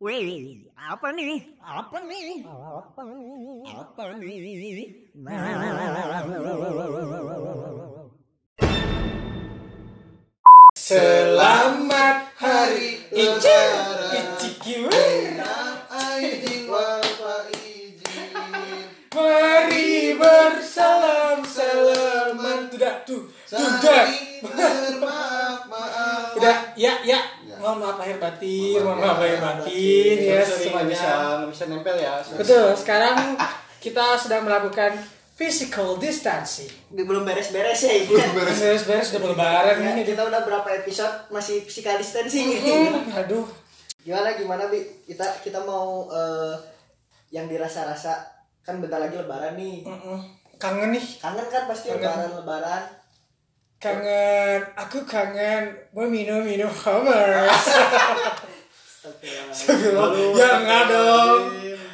Wih, 0.00 0.64
apa 0.80 1.12
nih? 1.12 1.60
Apa 1.60 2.00
nih? 2.08 2.40
Apa 2.40 3.04
nih? 3.04 3.68
Apa 3.68 4.00
nih? 4.16 4.48
Selamat 10.72 12.32
hari 12.40 13.04
Lebaran. 13.12 14.40
Wal 16.64 17.04
faizin. 17.20 18.32
Mari 19.12 20.16
bersalam 20.16 21.44
salaman 21.44 22.72
Udah 22.72 23.04
tuh 23.04 23.28
bermaaf 24.40 25.68
maaf. 25.68 26.40
Udah 26.40 26.72
ya 26.72 27.04
ya 27.04 27.20
Ya. 27.20 27.39
Mohon 27.60 27.76
maaf 27.78 27.96
lahir 28.00 28.16
batin 28.16 28.80
Mohon 28.80 28.98
maaf 28.98 29.18
lahir 29.20 29.36
ya, 29.36 29.40
batin 29.44 30.16
Ya 30.16 30.40
bisa 30.40 30.54
semuanya 30.56 30.96
nggak 31.36 31.50
bisa 31.52 31.64
nempel 31.68 31.96
ya. 31.96 32.12
Betul 32.24 32.66
sekarang 32.72 33.16
kita 33.78 34.04
sedang 34.16 34.42
melakukan 34.44 34.96
physical 35.36 35.96
distancing 35.96 36.68
belum 36.90 37.24
beres-beres 37.24 37.80
ya 37.80 37.92
ini. 37.94 38.08
Belum 38.08 38.32
beres. 38.34 38.56
Beres-beres 38.60 39.08
udah 39.10 39.20
mau 39.20 39.30
lebaran 39.32 39.76
Ya, 39.78 39.88
ini 39.92 40.02
kita 40.04 40.22
udah 40.24 40.40
berapa 40.42 40.68
episode 40.74 41.28
masih 41.28 41.60
physical 41.62 41.96
distancing 41.96 42.56
Hmm, 42.56 43.08
Aduh 43.14 43.44
gimana 44.00 44.32
gimana 44.32 44.64
bi 44.66 44.80
kita 45.04 45.44
kita 45.44 45.60
mau 45.60 46.08
eh, 46.08 46.56
yang 47.28 47.44
dirasa-rasa 47.44 48.16
kan 48.60 48.80
bentar 48.80 48.96
lagi 48.96 49.12
lebaran 49.12 49.56
nih 49.56 49.84
mm-mm. 49.84 50.18
Kangen 50.56 50.92
nih 50.92 51.04
kangen 51.16 51.44
kan 51.46 51.64
pasti 51.64 51.88
Kangen. 51.88 52.04
lebaran 52.04 52.30
lebaran 52.36 52.82
Kangen 53.80 54.60
Aku 54.76 55.02
kangen 55.02 55.64
Mau 55.90 56.04
minum-minum 56.04 56.68
Hummers 56.68 57.64
Astagfirullah. 59.50 60.36
ya 60.36 60.48
enggak 60.58 60.82
dong 60.86 61.42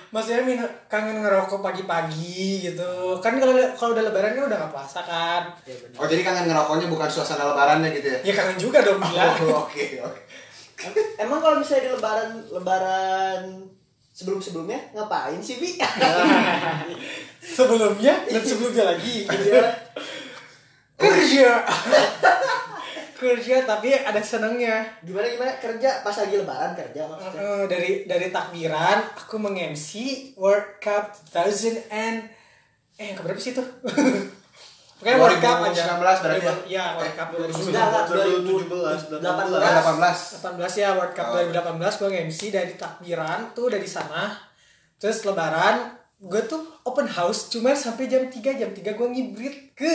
maksudnya 0.07 0.43
min 0.43 0.59
kangen 0.87 1.21
ngerokok 1.21 1.61
pagi-pagi 1.61 2.65
gitu 2.65 2.89
kan 3.19 3.37
kalau 3.37 3.53
kalau 3.71 3.91
udah 3.93 4.03
lebaran 4.03 4.33
kan 4.33 4.45
udah 4.45 4.57
nggak 4.57 4.73
puasa 4.73 5.01
kan 5.03 5.43
Ya. 5.63 5.77
Oh 5.95 6.05
jadi 6.05 6.23
kangen 6.23 6.47
ngerokoknya 6.47 6.87
bukan 6.87 7.05
suasana 7.07 7.45
lebarannya 7.45 7.91
gitu 7.93 8.07
ya? 8.09 8.19
ya 8.23 8.33
kangen 8.33 8.57
juga 8.57 8.81
dong 8.81 8.97
gila 8.99 9.23
Oh, 9.45 9.63
Oke 9.67 10.01
oke. 10.01 10.21
emang 11.17 11.39
kalau 11.39 11.59
misalnya 11.59 11.83
di 11.83 11.93
lebaran 11.93 12.29
lebaran 12.49 13.41
sebelum 14.09 14.41
sebelumnya 14.41 14.81
ngapain 14.91 15.37
sih 15.39 15.59
bi 15.59 15.77
sebelumnya 17.57 18.15
dan 18.25 18.43
sebelumnya 18.43 18.85
lagi 18.89 19.27
Iya. 19.27 19.63
kerja. 20.97 21.51
Kerja 23.17 23.65
tapi 23.65 23.97
ada 23.97 24.21
senangnya 24.21 24.85
gimana 25.01 25.25
gimana? 25.25 25.57
Kerja 25.57 26.05
pas 26.05 26.13
lagi 26.13 26.37
lebaran 26.37 26.77
kerja 26.77 27.09
maksudnya? 27.09 27.41
Eh, 27.41 27.65
dari 27.65 27.91
dari 28.05 28.29
takbiran 28.29 29.09
aku 29.17 29.41
meng-MC 29.41 29.91
World 30.37 30.77
Cup 30.77 31.17
2000 31.33 31.81
and 31.89 32.29
eh 33.01 33.09
yang 33.09 33.17
keberapa 33.17 33.41
sih 33.41 33.57
itu? 33.57 33.65
Pokoknya 35.01 35.17
World 35.17 35.41
Cup 35.41 35.57
aja. 35.65 35.97
2019 35.97 36.25
berarti 36.29 36.45
ya? 36.45 36.55
Iya 36.69 36.85
World 37.01 37.15
Cup 37.17 37.29
2019 37.33 37.69
Enggak, 37.73 37.87
enggak, 37.89 38.05
2017, 38.05 39.09
2018. 39.17 40.77
18. 40.77 40.77
18 40.77 40.83
ya 40.85 40.89
World 40.93 41.15
Cup 41.17 41.27
Oh. 41.27 41.35
2018 41.41 42.01
gue 42.01 42.09
nge-MC 42.13 42.41
dari 42.53 42.73
takbiran 42.77 43.41
tuh 43.57 43.67
dari 43.73 43.89
sana. 43.89 44.37
Terus 45.01 45.25
lebaran 45.25 45.89
gue 46.21 46.43
tuh 46.45 46.61
open 46.85 47.09
house 47.09 47.49
cuma 47.49 47.73
sampai 47.73 48.13
jam 48.13 48.29
3 48.29 48.61
jam 48.61 48.69
3 48.73 48.93
gue 48.93 49.09
ngibrit 49.09 49.73
ke 49.73 49.93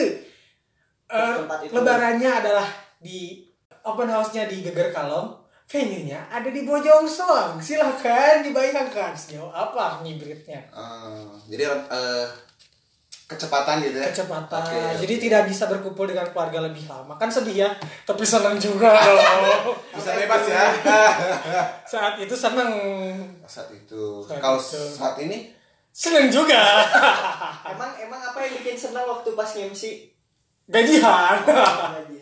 eh, 1.14 1.34
tempat 1.38 1.60
itu. 1.62 1.72
lebarannya 1.72 2.32
adalah 2.34 2.68
di 2.98 3.44
open 3.82 4.08
house-nya 4.08 4.46
di 4.46 4.62
Geger 4.62 4.90
Kalong 4.90 5.36
venue-nya 5.66 6.28
ada 6.28 6.48
di 6.48 6.62
Bojong 6.62 7.04
Soang 7.04 7.56
silahkan 7.58 8.40
dibayangkan 8.40 9.12
Sio 9.14 9.48
apa 9.48 10.00
ngibritnya 10.00 10.60
Eh, 10.70 11.24
jadi 11.48 11.64
eh, 11.68 12.28
kecepatan 13.26 13.80
gitu 13.80 13.96
ya? 13.96 14.06
kecepatan 14.06 14.60
Oke, 14.62 14.80
jadi 15.00 15.14
oke. 15.16 15.24
tidak 15.24 15.42
bisa 15.48 15.64
berkumpul 15.66 16.04
dengan 16.04 16.28
keluarga 16.28 16.60
lebih 16.62 16.84
lama 16.84 17.16
kan 17.16 17.32
sedih 17.32 17.64
ya 17.64 17.70
tapi 18.04 18.22
senang 18.22 18.60
juga 18.60 18.92
bisa 19.96 20.12
bebas 20.20 20.44
ya. 20.46 20.68
saat 21.82 22.20
itu 22.20 22.36
senang 22.36 22.72
saat 23.42 23.72
itu. 23.72 24.20
Saat 24.22 24.38
Kalau 24.38 24.60
itu. 24.60 24.84
saat 24.92 25.16
ini 25.18 25.48
seneng 25.88 26.28
juga 26.28 26.60
emang 27.72 27.96
emang 27.98 28.20
apa 28.22 28.40
yang 28.42 28.60
bikin 28.60 28.76
senang 28.76 29.08
waktu 29.08 29.32
pas 29.32 29.48
nge-MC 29.50 30.11
gajian 30.72 31.38
gajian. 31.38 31.38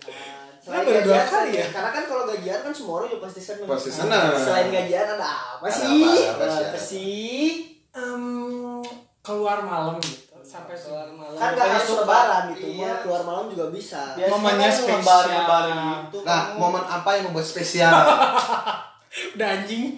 Selain 0.60 0.86
gajian, 0.86 1.26
kali 1.26 1.52
ya? 1.56 1.66
Karena 1.68 1.90
kan 1.90 2.04
kalau 2.06 2.24
gajian 2.26 2.60
kan 2.62 2.70
semua 2.70 2.94
orang 3.00 3.10
juga 3.10 3.22
pasti 3.26 3.42
seneng. 3.42 3.66
Pasti 3.66 3.90
seneng. 3.90 4.22
Selain 4.36 4.68
gajian 4.70 5.08
ada 5.12 5.28
apa 5.56 5.66
Ada 5.66 5.74
sih? 5.76 6.02
apa, 6.04 6.30
apa 6.30 6.46
sih, 6.46 6.62
Apa 6.62 6.68
ada. 6.68 6.80
sih? 6.80 7.44
Em, 7.90 8.24
keluar 9.20 9.58
malam 9.62 9.98
gitu 9.98 10.38
sampai 10.40 10.74
keluar 10.74 11.06
malam 11.12 11.34
Kan 11.36 11.54
gak 11.54 11.68
harus 11.72 11.90
lebaran 11.96 12.44
gitu, 12.52 12.66
Iya. 12.76 12.94
keluar 13.02 13.22
malam 13.22 13.46
juga 13.48 13.70
bisa. 13.70 14.14
Biasanya 14.14 14.30
Momennya 14.32 14.66
kan 14.66 14.74
spesial. 14.76 14.98
lebar-lebar 15.00 15.64
gitu. 15.70 16.18
Nah, 16.22 16.42
kamu- 16.44 16.58
momen 16.60 16.84
apa 16.84 17.10
yang 17.14 17.24
membuat 17.30 17.46
spesial? 17.46 17.94
udah 19.36 19.48
anjing 19.52 19.98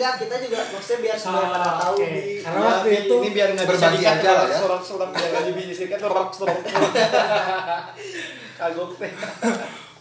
Enggak, 0.00 0.16
kita 0.16 0.34
juga 0.40 0.58
maksudnya 0.66 0.98
biar 1.02 1.16
semua 1.20 1.42
Ah, 1.42 1.50
pada 1.52 1.70
tahu 1.76 1.94
oke. 1.94 2.08
di 2.08 2.40
Karena 2.40 2.56
Ya, 2.56 2.68
waktu 2.72 2.88
ini- 2.88 3.00
itu 3.02 3.14
ini 3.14 3.28
biar 3.30 3.48
nggak 3.52 3.66
berbagi 3.68 4.00
aja 4.02 4.30
lah 4.32 4.46
ya. 4.46 4.56
Sorok-sorok 4.56 5.10
biar 5.12 5.28
nggak 5.30 5.44
dibisirkan 5.52 5.98
sorok 6.00 6.28
sorok. 6.32 6.58
Kagok 8.58 8.90
teh. 8.96 9.12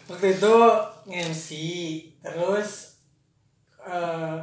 waktu 0.06 0.28
itu 0.34 0.56
MC 1.06 1.48
terus 2.18 2.70
eh, 3.82 4.36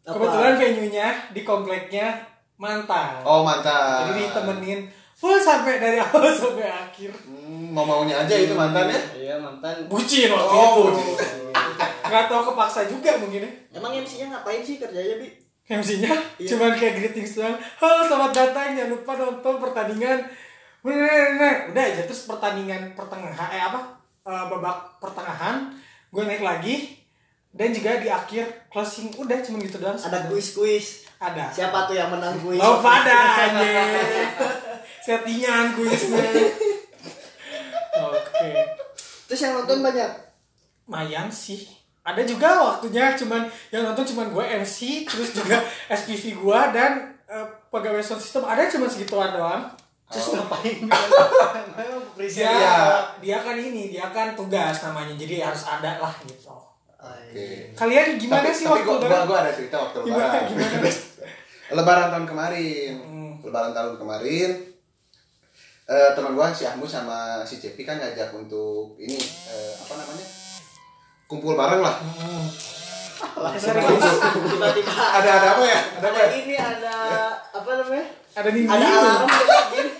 Apa? 0.00 0.14
kebetulan 0.14 0.54
venue-nya 0.54 1.08
di 1.30 1.42
kompleknya 1.42 2.22
mantan 2.54 3.18
Oh, 3.20 3.42
mantap. 3.42 4.06
jadi 4.06 4.30
ditemenin 4.30 4.80
full 5.12 5.36
sampai 5.36 5.76
dari 5.76 5.98
awal 6.04 6.30
sampai 6.30 6.64
akhir 6.64 7.10
Hmm, 7.20 7.70
mau 7.70 7.82
maunya 7.82 8.14
aja 8.16 8.34
itu 8.36 8.52
mantan 8.52 8.88
ya? 8.88 9.00
Iya 9.12 9.34
mantan. 9.36 9.86
bucin 9.86 10.28
waktu 10.28 10.54
Oh, 10.54 10.88
itu 10.88 11.02
nggak 12.04 12.28
tahu 12.28 12.52
kepaksa 12.52 12.84
juga 12.84 13.16
mungkin 13.16 13.48
ya. 13.48 13.50
Emang 13.74 13.92
MC-nya 13.94 14.28
ngapain 14.28 14.60
sih 14.60 14.76
kerjanya, 14.76 15.16
Bi? 15.16 15.28
MC-nya 15.64 16.12
Iya. 16.36 16.48
cuman 16.52 16.76
kayak 16.76 16.94
greetings 17.00 17.40
doang. 17.40 17.56
Halo 17.80 18.04
selamat 18.04 18.32
datang. 18.36 18.76
Jangan 18.76 18.92
lupa 18.92 19.12
nonton 19.16 19.54
pertandingan. 19.56 20.18
Udah 20.84 21.80
aja 21.82 22.04
terus 22.04 22.28
pertandingan 22.28 22.92
pertengahan 22.92 23.48
eh 23.48 23.62
apa? 23.62 23.80
Eh, 24.20 24.44
babak 24.52 25.00
pertengahan. 25.00 25.72
Gue 26.12 26.28
naik 26.28 26.44
lagi. 26.44 27.00
Dan 27.48 27.72
juga 27.72 27.96
di 27.96 28.12
akhir 28.12 28.68
closing. 28.68 29.16
Udah 29.16 29.40
cuma 29.40 29.56
gitu 29.58 29.80
doang. 29.80 29.96
Ada 29.96 30.28
kuis-kuis. 30.28 31.08
ada. 31.16 31.48
Siapa 31.48 31.88
tuh 31.88 31.96
yang 31.96 32.12
menang 32.12 32.36
kuis? 32.44 32.60
lo 32.60 32.84
pada 32.84 33.16
anjing. 33.48 34.28
settingan 35.00 35.72
kuisnya. 35.72 36.20
Oke. 38.12 38.48
Terus 39.24 39.40
yang 39.40 39.56
nonton 39.56 39.80
banyak. 39.80 40.10
Mayan 40.84 41.32
sih 41.32 41.64
ada 42.04 42.20
juga 42.20 42.48
waktunya 42.60 43.16
cuman 43.16 43.48
yang 43.72 43.82
nonton 43.82 44.04
cuman 44.04 44.28
gue 44.28 44.44
MC 44.60 45.08
terus 45.08 45.32
juga 45.32 45.56
SPV 45.98 46.36
gue 46.36 46.60
dan 46.70 47.16
eh, 47.24 47.46
pegawai 47.72 48.04
sound 48.04 48.20
system 48.20 48.44
ada 48.44 48.68
cuman 48.68 48.86
segituan 48.86 49.32
doang 49.32 49.64
Terus 50.04 50.36
ngapain? 50.36 50.84
dia 52.20 52.44
Iya. 52.44 52.76
dia 53.18 53.38
kan 53.40 53.56
ini 53.56 53.88
dia 53.88 54.04
kan 54.12 54.36
tugas 54.36 54.84
namanya 54.84 55.16
jadi 55.16 55.48
harus 55.48 55.64
ada 55.64 55.96
lah 55.98 56.12
gitu 56.22 56.52
Oke. 57.00 57.72
kalian 57.72 58.16
gimana 58.16 58.46
tapi, 58.46 58.54
sih 58.54 58.64
tapi 58.64 58.80
waktu 58.80 58.86
gua, 58.86 59.00
lebaran? 59.00 59.24
gua 59.26 59.38
ada 59.42 59.52
cerita 59.52 59.76
waktu 59.80 59.98
Gimana, 60.04 60.24
lebaran. 60.28 60.42
gimana? 60.46 60.88
lebaran 61.76 62.08
tahun 62.12 62.26
kemarin. 62.26 62.92
Hmm. 63.00 63.32
Lebaran 63.40 63.72
tahun 63.72 63.94
kemarin. 63.96 64.50
Eh 65.84 66.10
teman 66.16 66.32
gua 66.32 66.48
si 66.48 66.64
Ahmu 66.64 66.84
sama 66.84 67.44
si 67.44 67.56
Cepi 67.56 67.82
kan 67.82 67.96
ngajak 67.96 68.32
untuk 68.32 68.96
ini 68.96 69.16
eh, 69.48 69.72
apa 69.74 69.94
namanya? 69.98 70.24
Kumpul 71.24 71.56
bareng 71.56 71.80
lah. 71.80 71.96
Hmm. 72.04 72.44
Tiba-tiba 73.24 74.92
Ada 74.92 75.30
ada 75.40 75.48
apa 75.56 75.62
ya? 75.64 75.80
Ada 75.98 76.06
apa? 76.12 76.18
ya? 76.20 76.28
ini 76.36 76.54
ada 76.54 76.96
apa 77.50 77.70
namanya? 77.80 78.06
ada 78.34 78.48
nih 78.52 78.62
Ada 78.68 78.84
alarm 78.84 79.26
gini. 79.72 79.92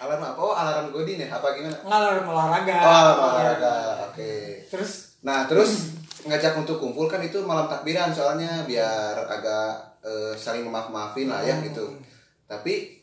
Alarm 0.00 0.22
apa? 0.22 0.40
Oh, 0.40 0.54
alarm 0.54 0.86
Godin 0.94 1.18
ya? 1.20 1.28
Apa 1.28 1.52
gimana? 1.58 1.76
ngalar 1.82 2.22
olahraga 2.22 2.76
Oh, 2.78 2.92
alarm 2.94 3.18
olahraga. 3.18 3.74
Oke. 4.10 4.64
terus 4.70 5.10
Nah, 5.20 5.44
terus 5.44 6.00
ngajak 6.24 6.56
untuk 6.56 6.80
kumpul 6.80 7.04
kan 7.04 7.20
itu 7.20 7.40
malam 7.44 7.68
takbiran 7.68 8.08
soalnya 8.12 8.64
biar 8.64 9.20
agak 9.28 10.00
eh, 10.00 10.32
saling 10.32 10.64
memaaf-maafin 10.64 11.28
lah 11.28 11.44
ya 11.44 11.60
gitu. 11.60 11.98
Tapi 12.48 13.00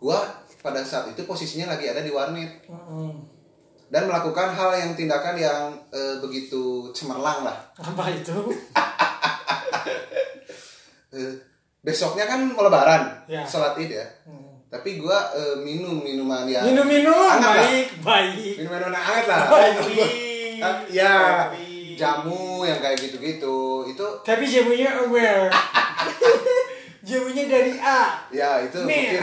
gua 0.00 0.24
pada 0.64 0.80
saat 0.80 1.12
itu 1.12 1.28
posisinya 1.28 1.76
lagi 1.76 1.92
ada 1.92 2.00
di 2.00 2.08
warnet 2.08 2.64
mm, 2.64 3.33
dan 3.86 4.04
melakukan 4.04 4.48
hal 4.50 4.70
yang 4.72 4.92
tindakan 4.92 5.34
yang 5.34 5.62
eh, 5.88 6.16
begitu 6.18 6.62
cemerlang 6.90 7.42
lah. 7.42 7.58
apa 7.76 8.04
itu 8.10 8.34
Eh, 11.10 11.30
besoknya 11.78 12.26
kan 12.26 12.42
lebaran, 12.50 13.06
Ya. 13.24 13.46
sholat 13.46 13.78
id 13.78 13.86
ya. 13.92 14.02
Hmm. 14.26 14.58
Tapi 14.66 14.98
gua 14.98 15.30
eh, 15.30 15.54
minum 15.56 16.02
minuman 16.02 16.42
yang 16.42 16.66
minum 16.66 16.82
minum 16.82 17.14
Hangat 17.14 17.38
lah. 17.38 17.54
baik 17.62 17.88
baik 18.02 18.54
minum 18.58 18.70
minuman 18.74 18.90
yang 18.90 19.04
hangat 19.04 19.26
lah. 19.28 19.40
Baik. 19.48 19.76
Ya, 20.88 21.50
jamu 21.94 22.64
yang 22.64 22.80
kayak 22.80 22.96
gitu-gitu 22.96 23.58
itu 23.84 24.06
Tapi 24.24 24.42
jamunya 24.42 24.96
aware. 24.96 25.52
jamunya 27.06 27.44
dari 27.44 27.76
A. 27.76 28.24
ya 28.32 28.58
itu 28.58 28.80
Nih. 28.82 29.12
mungkin 29.12 29.22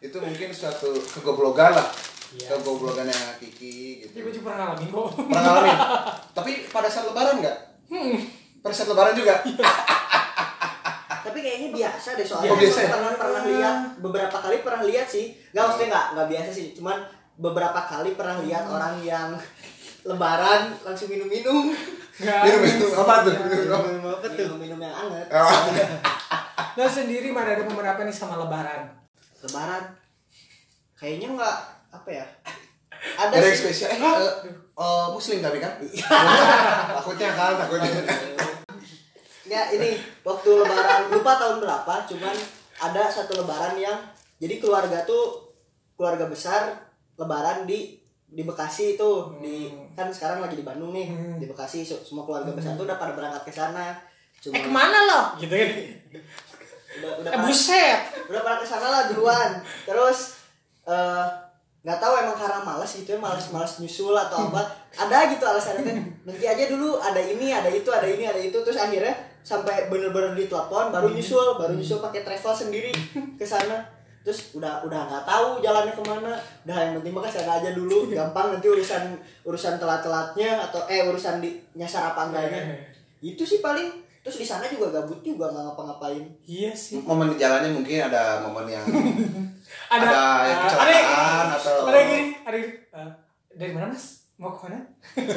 itu 0.00 0.16
mungkin 0.16 0.48
suatu 0.50 0.88
kegoblokan 1.04 1.76
lah 1.76 1.84
Iya. 2.28 2.48
kegoblokannya 2.52 3.14
Kiki 3.38 4.02
Tapi 4.02 4.10
gitu 4.10 4.16
gue 4.20 4.32
juga 4.32 4.44
pernah 4.48 4.58
ngalamin 4.66 4.88
kok. 4.88 5.08
pernah 5.24 5.42
ngalamin 5.44 5.76
tapi 6.32 6.50
pada 6.66 6.88
saat 6.88 7.06
lebaran 7.06 7.36
nggak 7.38 7.58
Hmm. 7.86 8.18
pada 8.60 8.74
saat 8.74 8.88
lebaran 8.88 9.14
juga 9.14 9.34
Tapi 11.22 11.38
kayaknya 11.40 11.70
biasa 11.72 12.08
deh 12.14 12.22
soalnya 12.22 12.50
Oh, 12.50 12.56
biasa 12.56 12.80
ya? 12.80 12.88
pernah 12.88 13.12
pernah 13.14 13.42
lihat 13.44 13.76
beberapa 13.98 14.36
kali 14.36 14.56
pernah 14.60 14.82
lihat 14.82 15.06
sih. 15.06 15.34
Enggak 15.50 15.64
maksudnya 15.66 15.88
enggak 15.88 16.06
enggak 16.08 16.28
biasa 16.28 16.50
sih, 16.50 16.66
cuman 16.72 16.98
beberapa 17.36 17.80
kali 17.82 18.10
pernah 18.14 18.36
lihat 18.40 18.64
orang 18.64 18.94
yang 19.00 19.28
lebaran 20.02 20.62
langsung 20.80 21.08
minum-minum. 21.08 21.74
Nggak. 22.16 22.40
minum 22.42 22.60
minum 22.64 22.90
apa 22.96 23.14
tuh 23.22 23.34
minum 23.36 23.82
apa? 24.08 24.24
Tuh? 24.24 24.46
Minum-minum 24.48 24.78
yang 24.80 24.94
anget. 24.96 25.26
Nah 26.72 26.88
sendiri 26.88 27.28
mana 27.28 27.52
ada 27.52 27.62
momen 27.62 27.84
apa 27.84 28.00
nih 28.02 28.14
sama 28.14 28.38
lebaran? 28.38 28.86
Lebaran 29.42 29.82
kayaknya 30.94 31.28
enggak 31.28 31.56
apa 31.88 32.10
ya? 32.10 32.26
Ada 33.16 33.32
ada 33.32 33.46
yang 33.46 33.54
spesial 33.56 33.88
eh, 33.88 34.02
eh, 34.02 34.34
eh, 34.74 35.06
muslim 35.08 35.38
tapi 35.38 35.56
kan 35.56 35.78
takutnya 36.96 37.30
kan 37.32 37.54
takutnya 37.56 37.90
Ya 39.46 39.70
ini 39.70 39.94
waktu 40.20 40.50
lebaran 40.50 41.06
lupa 41.08 41.38
tahun 41.38 41.62
berapa, 41.62 41.94
cuman 42.04 42.34
ada 42.76 43.06
satu 43.06 43.38
lebaran 43.38 43.78
yang 43.78 43.94
jadi 44.36 44.58
keluarga 44.58 45.06
tuh 45.06 45.54
keluarga 45.94 46.26
besar 46.26 46.82
lebaran 47.14 47.62
di 47.62 47.94
di 48.26 48.42
Bekasi 48.42 48.98
itu 48.98 49.10
di 49.38 49.70
kan 49.94 50.10
sekarang 50.10 50.42
lagi 50.42 50.58
di 50.58 50.66
Bandung 50.66 50.90
nih 50.90 51.06
Hmm. 51.06 51.38
di 51.38 51.46
Bekasi 51.46 51.86
semua 51.86 52.26
keluarga 52.26 52.50
besar 52.50 52.74
tuh 52.74 52.84
udah 52.84 52.98
pada 52.98 53.14
berangkat 53.14 53.46
ke 53.46 53.52
sana 53.54 53.94
cuma 54.36 54.58
Eh 54.58 54.60
ke 54.60 54.68
mana 54.68 54.98
lo? 55.06 55.20
Gitu 55.38 55.54
kan? 55.54 55.70
udah 56.96 57.10
udah 57.22 57.30
Eh 57.30 57.38
pada, 57.38 57.46
buset. 57.46 57.98
udah 58.26 58.40
pada 58.42 58.56
ke 58.58 58.66
sana 58.66 58.86
lah 58.90 59.02
duluan 59.06 59.62
terus 59.86 60.42
eh 60.84 61.26
nggak 61.86 62.02
tahu 62.02 62.18
emang 62.18 62.34
karena 62.34 62.66
malas 62.66 62.98
gitu 62.98 63.14
ya 63.14 63.18
malas 63.22 63.46
malas 63.54 63.78
nyusul 63.78 64.10
atau 64.10 64.50
apa. 64.50 64.66
Ada 64.98 65.30
gitu 65.30 65.46
alasannya. 65.46 65.94
Nanti 66.26 66.42
aja 66.42 66.66
dulu 66.66 66.98
ada 66.98 67.22
ini 67.22 67.54
ada 67.54 67.70
itu 67.70 67.86
ada 67.94 68.10
ini 68.10 68.26
ada 68.26 68.42
itu. 68.42 68.58
Terus 68.58 68.74
akhirnya 68.74 69.14
sampai 69.46 69.86
bener-bener 69.86 70.34
ditelepon 70.34 70.90
baru 70.90 71.14
nyusul. 71.14 71.54
baru 71.54 71.78
nyusul 71.78 72.02
pakai 72.02 72.26
travel 72.26 72.50
sendiri 72.50 72.90
ke 73.38 73.46
sana. 73.46 73.86
Terus 74.26 74.58
udah 74.58 74.82
udah 74.82 75.06
nggak 75.06 75.24
tahu 75.30 75.62
jalannya 75.62 75.94
ke 75.94 76.02
mana. 76.02 76.34
Udah 76.66 76.74
yang 76.74 76.98
penting 76.98 77.14
mah 77.14 77.22
ke 77.22 77.30
sana 77.30 77.62
aja 77.62 77.70
dulu. 77.70 78.10
Gampang 78.10 78.58
nanti 78.58 78.66
urusan 78.66 79.14
urusan 79.46 79.78
telat-telatnya 79.78 80.66
atau 80.66 80.82
eh 80.90 81.06
urusan 81.06 81.38
di 81.38 81.54
nyasar 81.78 82.10
apa 82.10 82.34
enggaknya. 82.34 82.82
Itu 83.22 83.46
sih 83.46 83.62
paling. 83.62 84.02
Terus 84.26 84.42
di 84.42 84.46
sana 84.50 84.66
juga 84.66 84.90
gabut 84.90 85.22
juga 85.22 85.54
nggak 85.54 85.70
ngapa-ngapain. 85.70 86.26
Iya 86.50 86.74
sih. 86.74 86.98
momen 86.98 87.30
di 87.30 87.38
jalannya 87.38 87.70
mungkin 87.70 88.10
ada 88.10 88.42
momen 88.42 88.66
yang 88.66 88.82
Ada, 89.88 90.06
Ada 90.06 90.44
yang 90.44 90.60
kecelakaan 90.60 91.46
ada, 91.46 91.56
atau- 91.56 91.84
ada 91.84 91.98
gini, 92.02 92.20
ada 92.40 92.56
gini. 92.56 92.72
Eh, 92.90 93.10
dari 93.52 93.72
mana 93.72 93.86
mas? 93.88 94.04
Mau 94.36 94.50
ke 94.50 94.58
mana? 94.62 94.78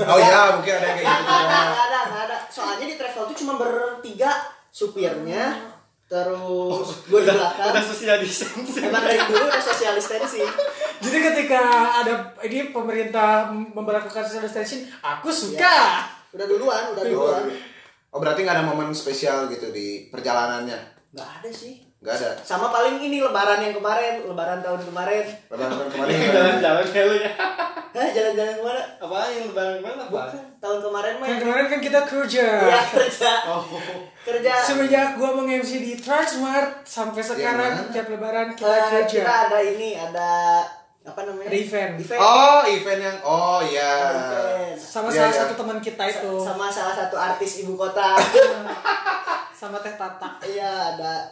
oh 0.05 0.17
ya 0.17 0.39
mungkin 0.53 0.73
ada 0.73 0.85
yang 0.85 0.97
kayak 0.97 1.07
gitu 1.07 1.31
ada, 1.31 1.59
ada, 1.79 1.99
ada. 2.19 2.37
Soalnya 2.45 2.85
di 2.85 2.95
travel 2.95 3.23
tuh 3.25 3.37
cuma 3.37 3.55
bertiga 3.55 4.31
supirnya, 4.69 5.55
terus 6.05 6.87
gue 7.03 7.19
di 7.19 7.25
Udah 7.25 7.35
belakang. 7.55 7.85
social 7.85 8.17
distancing. 8.17 8.85
Emang 8.85 9.01
dari 9.01 9.23
dulu 9.23 9.45
udah 9.45 9.63
social 9.63 9.93
distancing. 9.93 10.49
Jadi 10.99 11.17
ketika 11.23 11.61
ada 11.95 12.13
ini 12.41 12.69
pemerintah 12.69 13.47
memperlakukan 13.49 14.19
social 14.21 14.43
distancing, 14.43 14.83
aku 14.99 15.29
suka. 15.29 16.03
Udah 16.29 16.45
duluan, 16.45 16.91
udah 16.91 17.03
duluan. 17.03 17.43
oh 18.09 18.17
berarti 18.17 18.41
nggak 18.41 18.55
ada 18.55 18.65
momen 18.65 18.89
spesial 18.91 19.45
gitu 19.47 19.69
di 19.69 20.09
perjalanannya 20.09 20.77
Nggak 21.09 21.29
ada 21.39 21.49
sih. 21.49 21.88
Nggak 21.99 22.15
ada 22.15 22.31
Sama 22.39 22.67
paling 22.67 22.95
ini 22.97 23.19
lebaran 23.19 23.59
yang 23.59 23.73
kemarin, 23.73 24.23
lebaran 24.23 24.59
tahun 24.59 24.79
kemarin. 24.81 25.25
lebaran 25.45 25.87
kemarin 25.89 26.15
Jalan-jalan 26.31 26.85
kayak 26.87 27.05
lu 27.05 27.15
ya. 27.17 27.31
Hah, 27.89 28.07
jalan-jalan 28.07 28.53
ke 28.53 28.63
mana? 28.63 28.83
Apa 28.97 29.17
yang 29.27 29.45
lebaran 29.49 29.73
ke 29.73 29.83
mana 29.83 30.03
apa? 30.05 30.21
Tahun 30.57 30.79
kemarin 30.79 31.13
mah. 31.15 31.25
Kan 31.25 31.37
kemarin 31.39 31.65
kan 31.67 31.79
kita 31.81 31.99
kerja. 32.01 32.45
Ya 32.65 32.79
kerja. 32.85 33.31
Oh. 33.45 33.63
Kerja. 34.21 34.53
Semenjak 34.61 35.15
gua 35.15 35.33
meng-MC 35.33 35.71
di 35.77 35.93
Transmart 35.95 36.83
sampai 36.83 37.19
sekarang 37.19 37.91
tiap 37.91 38.07
lebaran 38.07 38.53
kita 38.53 38.69
Eh, 38.69 38.83
kerja. 39.03 39.19
kita 39.19 39.33
ada 39.45 39.59
ini, 39.59 39.89
ada 39.93 40.63
apa 41.01 41.19
namanya? 41.25 41.49
Ada 41.49 41.57
event. 41.57 41.93
Event. 41.97 42.19
oh 42.21 42.61
event 42.63 43.01
yang 43.01 43.17
oh 43.21 43.59
iya 43.59 43.91
Event. 44.07 44.77
Sama 44.77 45.09
Iya, 45.09 45.19
salah 45.19 45.33
iya. 45.33 45.39
satu 45.41 45.53
teman 45.57 45.79
kita 45.79 46.03
itu. 46.05 46.31
Sama 46.37 46.69
salah 46.69 46.95
satu 46.95 47.15
artis 47.17 47.59
ibu 47.59 47.75
kota. 47.75 48.15
Sama 49.51 49.75
Teh 49.79 49.91
Tata. 49.91 50.39
Iya, 50.41 50.95
ada 50.95 51.27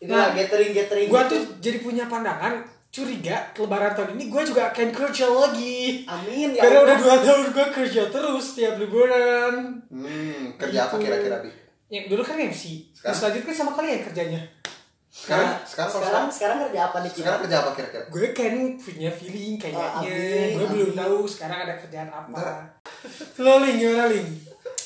sam- 0.00 0.06
Nah, 0.08 0.24
inilah 0.24 0.28
gathering-gathering. 0.36 1.06
Gua 1.06 1.22
gitu. 1.22 1.32
tuh 1.32 1.42
jadi 1.58 1.78
punya 1.78 2.04
pandangan 2.04 2.54
curiga 2.88 3.36
lebaran 3.52 3.92
tahun 3.92 4.10
ini 4.14 4.24
gua 4.26 4.42
juga 4.42 4.62
akan 4.68 4.88
kerja 4.90 5.26
lagi. 5.26 6.06
Amin 6.06 6.48
ya. 6.52 6.60
Karena 6.60 6.78
Allah. 6.78 6.86
udah 6.86 6.96
dua 6.98 7.16
tahun 7.20 7.42
gua 7.50 7.66
kerja 7.68 8.02
terus 8.06 8.46
tiap 8.54 8.74
liburan. 8.76 9.54
hmm 9.88 10.56
kerja 10.56 10.78
apa 10.84 10.94
Gitu. 10.94 11.04
kira-kira 11.04 11.36
bi 11.38 11.50
Yang 11.88 12.04
dulu 12.06 12.22
kan 12.22 12.36
MC. 12.38 12.62
Sekarang? 12.90 13.02
Terus 13.02 13.16
selanjutnya 13.18 13.54
sama 13.54 13.72
kalian 13.72 14.00
kerjanya. 14.02 14.40
sekarang 15.10 15.40
Nah, 15.42 15.56
sekarang 15.62 15.88
sekarang 15.88 16.04
sekarang 16.04 16.26
sekarang 16.30 16.56
kerja 16.62 16.80
apa 16.84 16.96
nih 17.00 17.10
sekarang 17.10 17.40
kerja 17.42 17.56
apa 17.58 17.70
kira-kira 17.72 18.04
Gue 18.06 18.26
kan 18.30 18.54
punya 18.76 19.10
feeling 19.10 19.54
kayaknya. 19.56 19.88
Amin, 19.96 20.48
gue 20.54 20.66
belum 20.68 20.92
tahu 20.94 21.16
sekarang 21.24 21.58
ada 21.60 21.74
kerjaan 21.76 22.08
apa. 22.08 22.44
Lo 23.42 23.58
Ling 23.58 23.76
gimana 23.76 24.04
Ling? 24.06 24.28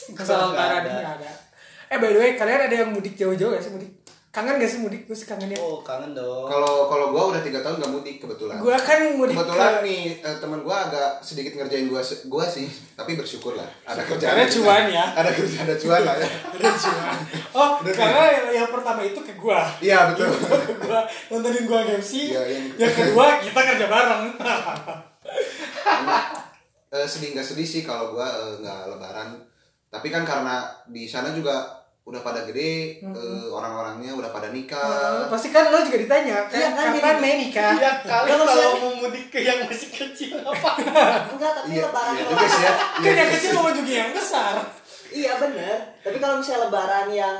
Lebaran 0.08 0.54
ada. 0.80 0.92
ada. 1.16 1.30
Eh 1.86 1.98
by 1.98 2.08
the 2.08 2.18
way 2.18 2.30
kalian 2.32 2.60
ada 2.62 2.76
yang 2.76 2.90
mudik 2.90 3.12
jauh-jauh 3.12 3.50
gak 3.50 3.60
sih 3.60 3.70
mudik? 3.70 3.90
Kangen 4.32 4.56
gak 4.56 4.64
sih 4.66 4.80
mudik? 4.80 5.04
Gue 5.04 5.12
sih 5.12 5.28
kangen 5.28 5.44
ya. 5.46 5.60
Oh, 5.60 5.84
kangen 5.84 6.16
dong. 6.16 6.48
kalau 6.48 6.88
kalau 6.88 7.12
gua 7.12 7.28
udah 7.28 7.44
tiga 7.44 7.60
tahun 7.60 7.76
gak 7.76 7.92
mudik 7.92 8.16
kebetulan 8.16 8.56
Gue 8.56 8.72
kan 8.74 9.12
mudik 9.12 9.36
kebetulan 9.36 9.72
ke- 9.74 9.84
nih 9.84 10.02
eh, 10.18 10.36
teman 10.40 10.60
gua 10.60 10.88
agak 10.88 11.20
sedikit 11.20 11.52
ngerjain 11.52 11.84
gua 11.86 12.00
se- 12.00 12.24
gua 12.26 12.40
sih 12.42 12.64
tapi 12.96 13.12
bersyukur 13.12 13.52
lah 13.52 13.68
ada 13.84 14.00
kerjaan 14.00 14.32
Karena 14.32 14.48
cuan 14.48 14.84
ya. 14.88 15.04
ada 15.12 15.30
kerja 15.30 15.56
ada 15.60 15.76
cuan 15.76 16.00
lah 16.00 16.16
ya 16.16 16.28
Ada 16.56 16.70
cuan. 16.74 17.04
Oh, 17.52 17.68
karena 17.84 18.22
yang, 18.26 18.46
yang 18.56 18.70
pertama 18.70 19.00
itu 19.02 19.20
ke 19.20 19.36
gua. 19.36 19.68
iya 19.78 20.08
betul 20.08 20.32
ke 20.70 20.74
gua 20.80 21.00
nontonin 21.28 21.64
gua 21.66 21.80
MC. 21.92 22.32
Iya, 22.32 22.42
yang- 22.48 22.68
yang 22.78 22.88
kedua 22.90 23.36
kita 23.38 23.60
kerja 23.68 23.86
bareng. 23.86 24.22
Eh, 26.90 27.04
sedih 27.06 27.32
nggak 27.32 27.44
sedih 27.46 27.64
sih 27.64 27.82
kalau 27.82 28.12
gua 28.12 28.24
eh, 28.24 28.52
nggak 28.58 28.80
lebaran 28.86 29.28
tapi 29.88 30.08
kan 30.08 30.24
karena 30.24 30.56
di 30.86 31.04
sana 31.04 31.28
juga 31.30 31.81
udah 32.02 32.18
pada 32.20 32.42
gede 32.42 32.98
eh, 32.98 33.46
orang-orangnya 33.48 34.10
udah 34.12 34.28
pada 34.28 34.50
nikah 34.50 35.22
Pasti 35.26 35.48
kan 35.48 35.70
lo 35.70 35.78
juga 35.80 35.96
ditanya, 35.96 36.42
Iya, 36.44 36.68
kan, 36.68 36.90
kapan 36.90 36.98
jadi- 36.98 37.20
Mei 37.20 37.34
nikah? 37.40 37.72
Ya 37.74 37.92
kali 38.00 38.28
kalau 38.28 38.44
maksudnya- 38.44 38.74
mau 38.76 38.92
mudik 38.98 39.26
ke 39.28 39.38
yang 39.40 39.58
masih 39.62 39.88
kecil 39.88 40.34
apa? 40.36 40.70
Enggak, 41.32 41.50
tapi 41.56 41.72
iya 41.72 41.82
lebaran 41.84 42.12
iya 42.12 42.24
juga 42.26 42.44
sih 42.44 42.60
ya 42.60 42.72
Kan 42.74 43.00
Iya 43.00 43.12
yang 43.16 43.30
kecil 43.32 43.50
mau 43.54 43.70
juga 43.70 43.92
yang 43.96 44.10
besar. 44.12 44.54
Iya 45.08 45.32
bener. 45.36 45.76
Tapi 46.00 46.16
kalau 46.18 46.34
misalnya 46.36 46.60
lebaran 46.66 47.06
yang 47.08 47.36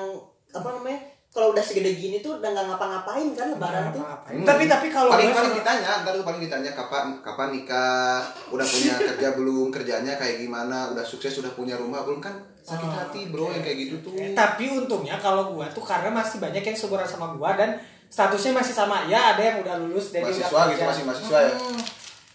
apa 0.50 0.68
namanya? 0.70 1.00
Kalau 1.28 1.48
udah 1.50 1.64
segede 1.64 1.90
gini 1.92 2.20
tuh 2.20 2.36
udah 2.36 2.44
nggak 2.46 2.66
ngapa-ngapain 2.68 3.28
kan 3.32 3.48
lebaran 3.50 3.88
tuh. 3.90 4.04
Hmm. 4.04 4.44
Tapi 4.44 4.68
tapi 4.68 4.86
kalau 4.88 5.08
paling 5.10 5.32
paling 5.32 5.48
sama- 5.48 5.58
ditanya 5.58 5.88
ntar 6.04 6.12
tuh 6.12 6.22
paling 6.22 6.40
ditanya 6.40 6.70
kapan 6.70 7.04
kapan 7.18 7.48
nikah 7.50 8.20
udah 8.46 8.62
punya 8.62 8.94
kerja 9.10 9.28
belum 9.32 9.66
kerjanya 9.68 10.12
kayak 10.14 10.38
gimana 10.38 10.92
udah 10.92 11.00
sukses 11.02 11.32
udah 11.34 11.50
punya 11.50 11.74
rumah 11.74 12.04
belum 12.04 12.20
kan 12.20 12.36
sakit 12.62 12.86
Oh, 12.86 12.94
hati 12.94 13.20
bro 13.26 13.50
yang 13.50 13.58
kayak 13.58 13.78
gitu 13.90 13.96
tuh 14.00 14.14
tapi 14.32 14.70
untungnya 14.70 15.18
kalau 15.18 15.50
gua 15.50 15.66
tuh 15.66 15.82
karena 15.82 16.14
masih 16.14 16.38
banyak 16.38 16.62
yang 16.62 16.76
seumuran 16.78 17.02
sama 17.02 17.34
gua 17.34 17.58
dan 17.58 17.74
statusnya 18.06 18.52
masih 18.54 18.70
sama. 18.70 19.08
Ya 19.08 19.34
ada 19.34 19.42
yang 19.42 19.64
udah 19.64 19.82
lulus 19.82 20.12
dan 20.12 20.22
mahasiswa 20.22 20.46
udah 20.46 20.70
gitu 20.70 20.84
masih 20.86 21.04
mahasiswa 21.08 21.38
ya 21.42 21.52
Hmm. 21.52 21.80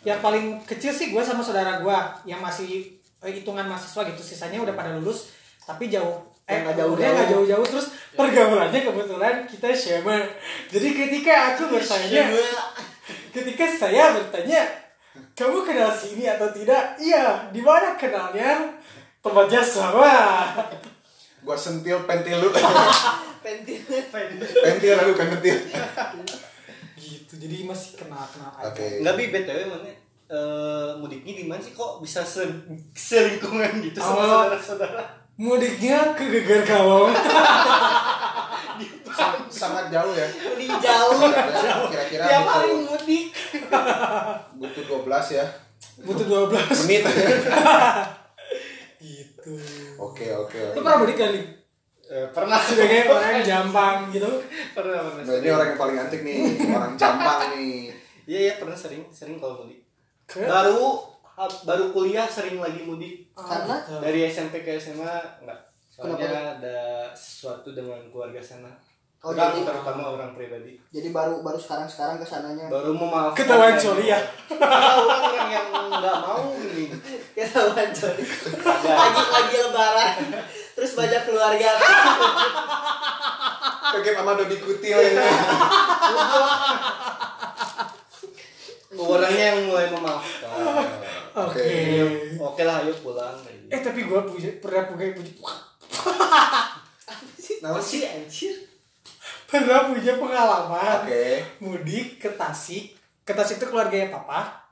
Yang 0.04 0.20
paling 0.22 0.46
kecil 0.64 0.92
sih 0.92 1.08
gua 1.12 1.24
sama 1.24 1.40
saudara 1.40 1.80
gua 1.80 2.12
yang 2.24 2.44
masih 2.44 3.00
eh, 3.24 3.32
hitungan 3.32 3.64
mahasiswa 3.64 4.04
gitu. 4.10 4.22
Sisanya 4.22 4.60
udah 4.60 4.76
pada 4.76 4.92
lulus 4.98 5.32
tapi 5.64 5.88
jauh 5.88 6.18
Yang 6.44 6.52
eh 6.52 6.58
nggak 6.64 6.76
jauh-jauh. 6.76 6.92
umurnya 6.96 7.10
nggak 7.12 7.30
jauh-jauh 7.32 7.66
terus 7.68 7.88
pergaulannya 8.16 8.80
kebetulan 8.84 9.36
kita 9.48 9.70
sama. 9.72 10.18
Jadi 10.68 10.88
ketika 10.92 11.34
aku 11.56 11.64
bertanya 11.72 12.24
ketika 13.32 13.66
saya 13.68 14.12
bertanya 14.12 14.62
kamu 15.38 15.62
kenal 15.62 15.94
sini 15.94 16.26
atau 16.26 16.50
tidak? 16.50 16.98
Iya, 16.98 17.54
di 17.54 17.62
mana 17.62 17.94
kenalnya? 17.94 18.74
Tempatnya 19.28 19.62
sama. 19.62 20.14
gua 21.40 21.56
sentil 21.56 22.04
pentil 22.04 22.38
lu 22.38 22.50
Pentil. 23.46 23.80
pentil 24.58 24.94
lalu 24.94 25.14
kan 25.14 25.28
pentil 25.32 25.56
gitu 26.98 27.34
jadi 27.34 27.64
masih 27.64 27.96
kenal 27.96 28.20
kenal 28.26 28.52
aja 28.54 28.68
oke 28.68 28.84
Enggak 29.00 29.16
bi 29.16 29.26
BTW 29.30 29.60
mana 29.66 29.88
eh 30.28 30.90
mudiknya 30.98 31.34
di 31.34 31.46
mana 31.46 31.56
sih 31.58 31.72
kok 31.72 32.00
bisa 32.00 32.20
se 32.22 32.44
selingkungan 32.92 33.80
gitu 33.82 33.96
sama 33.98 34.20
Oh. 34.20 34.28
saudara-saudara? 34.44 35.04
mudiknya 35.38 36.12
ke 36.12 36.28
geger 36.28 36.62
kalong 36.64 37.16
Sangat- 39.48 39.88
jauh 39.88 40.12
ya 40.12 40.28
Di 40.54 40.68
jauh. 40.68 41.16
kira-kira 41.88 42.24
Tiap 42.28 42.44
hari 42.46 42.70
butuh, 42.76 43.00
mudik. 43.00 43.28
butuh 44.54 44.84
12 45.00 45.32
ya 45.34 45.46
butuh 46.00 46.26
12 46.28 46.52
menit 46.84 47.04
gitu 49.48 49.56
Oke 49.98 50.28
oke. 50.30 50.60
Lu 50.76 50.82
pernah 50.82 51.00
mudik 51.00 51.16
kali? 51.16 51.42
Eh, 52.08 52.28
pernah 52.32 52.56
Sebagai 52.58 53.08
orang 53.08 53.32
yang 53.34 53.46
jampang 53.46 53.98
gitu. 54.10 54.32
pernah 54.72 55.04
pernah 55.04 55.24
Nah, 55.24 55.36
ini 55.38 55.50
orang 55.50 55.68
yang 55.68 55.80
paling 55.80 55.98
antik 55.98 56.22
nih, 56.22 56.40
orang 56.70 56.94
Jampang 56.96 57.40
nih. 57.54 57.92
iya 58.24 58.40
iya 58.42 58.54
pernah 58.56 58.76
sering 58.76 59.04
sering 59.10 59.36
kalau 59.36 59.62
mudik 59.62 59.84
baru 60.28 61.00
baru 61.64 61.92
kuliah 61.92 62.24
sering 62.26 62.58
lagi 62.58 62.82
mudik 62.82 63.28
Karena 63.34 63.76
dari 64.00 64.24
SMP 64.26 64.62
ke 64.62 64.76
SMA 64.76 65.16
enggak 65.40 65.60
soalnya 65.88 66.28
Kenapa? 66.28 66.60
ada 66.60 66.80
sesuatu 67.12 67.72
dengan 67.72 68.00
keluarga 68.08 68.40
sana 68.40 68.72
Oh, 69.18 69.34
orang 69.34 69.50
jadi- 69.58 69.66
terutama 69.66 70.14
orang 70.14 70.32
pribadi. 70.38 70.78
Jadi 70.88 71.10
baru 71.10 71.42
baru 71.42 71.58
sekarang 71.58 71.90
sekarang 71.90 72.22
ke 72.22 72.26
sananya. 72.26 72.70
Baru 72.70 72.94
memaafkan 72.94 73.34
Ketahuan 73.36 73.74
sorry 73.76 74.14
ya. 74.14 74.20
orang 74.54 75.26
orang 75.26 75.50
yang 75.50 75.68
nggak 75.90 76.18
mau 76.22 76.54
ini 76.54 76.86
kita 77.34 77.60
wajar 77.74 78.14
lagi 78.14 79.24
lagi 79.28 79.56
lebaran. 79.58 80.16
Terus 80.78 80.92
banyak 80.94 81.22
keluarga. 81.26 81.72
Kaget 83.88 84.14
sama 84.14 84.32
Dodi 84.38 84.58
Kutil 84.62 85.00
ya. 85.02 85.26
orangnya 88.98 89.46
yang 89.54 89.60
mulai 89.66 89.88
memaafkan. 89.90 90.50
Oke. 91.38 91.70
oke 92.38 92.62
lah 92.66 92.82
ayo 92.82 92.94
pulang 93.02 93.38
gitu. 93.46 93.70
Eh 93.70 93.80
tapi 93.82 94.06
gue 94.06 94.20
punya 94.26 94.50
pernah 94.58 94.90
punya 94.90 95.14
punya 95.14 95.34
Nah, 97.58 97.74
sih 97.82 98.06
anjir 98.06 98.54
pernah 99.48 99.88
punya 99.88 100.14
pengalaman 100.16 101.00
Oke. 101.02 101.42
mudik 101.60 102.08
ke 102.18 102.30
Tasik. 102.30 102.94
Ke 103.22 103.32
Tasik 103.32 103.58
itu 103.58 103.68
keluarganya 103.68 104.12
papa. 104.12 104.64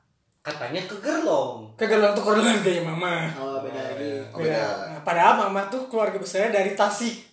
katanya 0.42 0.78
ke 0.80 0.94
Gerlong 1.00 1.74
Ke 1.74 1.84
Gerlang 1.84 2.14
tuh 2.14 2.22
keluarganya 2.22 2.86
mama. 2.86 3.26
oh 3.34 3.58
beda 3.60 3.82
lagi 3.82 4.22
Oh, 4.30 4.38
beda. 4.38 4.62
Nah, 4.88 5.02
padahal 5.02 5.34
mama 5.40 5.66
tuh 5.66 5.88
keluarga 5.88 6.16
besarnya 6.16 6.54
dari 6.54 6.72
Tasik. 6.72 7.26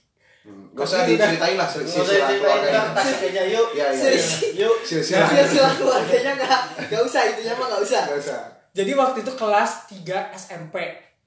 Hmm, 0.42 0.72
Gak 0.72 0.82
usah 0.82 1.04
diceritain 1.04 1.54
lah 1.54 1.68
silsilah 1.68 2.02
diceritain 2.02 2.40
keluarganya. 2.40 2.82
tasik 2.90 3.18
aja 3.28 3.42
yuk 3.44 3.68
iya. 3.76 3.86
Serius? 3.92 4.28
iya. 4.48 4.64
yuk 4.64 4.76
Silsilah. 4.80 5.28
sila 5.44 5.70
keluarganya 5.72 6.32
nggak 6.34 6.58
nggak 6.88 7.02
usah 7.04 7.20
itunya 7.28 7.52
mah 7.52 7.66
nggak 7.68 7.82
usah 7.84 8.02
Gak 8.08 8.18
usah. 8.18 8.40
Jadi 8.72 8.90
waktu 8.92 9.18
itu 9.20 9.32
kelas 9.36 9.70
3 9.92 10.02
SMP 10.34 10.74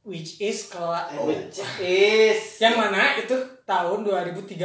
which 0.01 0.41
is 0.41 0.67
kelas 0.67 1.13
Oh. 1.13 1.29
which 1.29 1.61
is 1.79 2.39
yang 2.57 2.75
mana 2.75 3.15
itu 3.15 3.37
tahun 3.63 4.03
2013. 4.03 4.57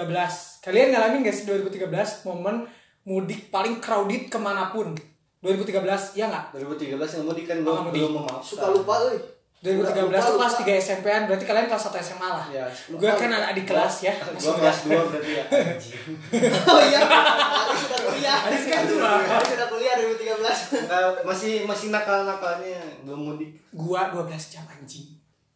Kalian 0.61 0.93
ngalamin 0.93 1.21
gak 1.23 1.33
sih 1.33 1.45
2013 1.45 1.88
momen 2.23 2.69
mudik 3.02 3.49
paling 3.49 3.81
crowded 3.81 4.29
ke 4.29 4.37
mana 4.37 4.69
pun? 4.69 4.93
2013 5.40 5.73
ya 6.14 6.29
nggak? 6.29 6.52
2013 6.52 7.00
yang 7.17 7.25
mudik 7.25 7.45
kan 7.45 7.57
Oh, 7.59 7.64
belum 7.64 7.83
mudik. 7.87 7.97
belum 7.99 8.12
memaafkan 8.14 8.45
suka 8.45 8.67
lupa 8.69 8.95
euy 9.02 9.17
2013 9.62 10.05
Lupa, 10.05 10.21
tuh 10.21 10.37
kelas 10.37 10.52
lupa. 10.55 10.69
3 10.69 10.81
SMP-an, 10.83 11.23
berarti 11.25 11.45
kalian 11.45 11.67
kelas 11.67 11.85
1 11.87 11.97
SMA 12.02 12.29
lah. 12.31 12.47
ya 12.50 12.64
Gue 12.90 13.09
kan 13.11 13.29
ada 13.31 13.47
adik 13.49 13.64
kelas 13.64 13.95
ya. 14.02 14.12
gua 14.17 14.52
kelas 14.55 14.79
2 14.85 15.00
berarti 15.09 15.33
ya 15.33 15.45
oh 16.71 16.81
iya 16.83 17.00
Ari 17.00 17.76
sudah 17.79 17.99
kuliah 18.02 18.37
Ari 18.38 18.57
kan 18.62 18.83
tua. 18.85 19.11
Ari 19.17 19.45
sudah 19.47 19.69
kuliah 19.69 19.95
2013 19.97 20.45
Enggak, 20.79 21.25
masih 21.25 21.52
masih 21.64 21.87
nakal 21.88 22.25
nakalnya 22.25 22.76
belum 23.00 23.21
mudik 23.26 23.57
Gua 23.71 24.12
12 24.12 24.29
jam 24.50 24.64
anjing. 24.67 25.09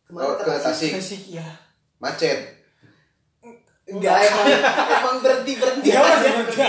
Oh, 0.07 0.33
ke 0.35 0.49
Tasik. 0.49 0.95
Tasik 0.95 1.23
ya. 1.35 1.45
Macet. 1.99 2.64
Enggak 3.87 4.17
emang 4.23 4.47
emang 4.91 5.17
berhenti 5.21 5.53
berhenti 5.55 5.89
Dia 5.89 6.01
masih 6.01 6.33
kerja. 6.49 6.67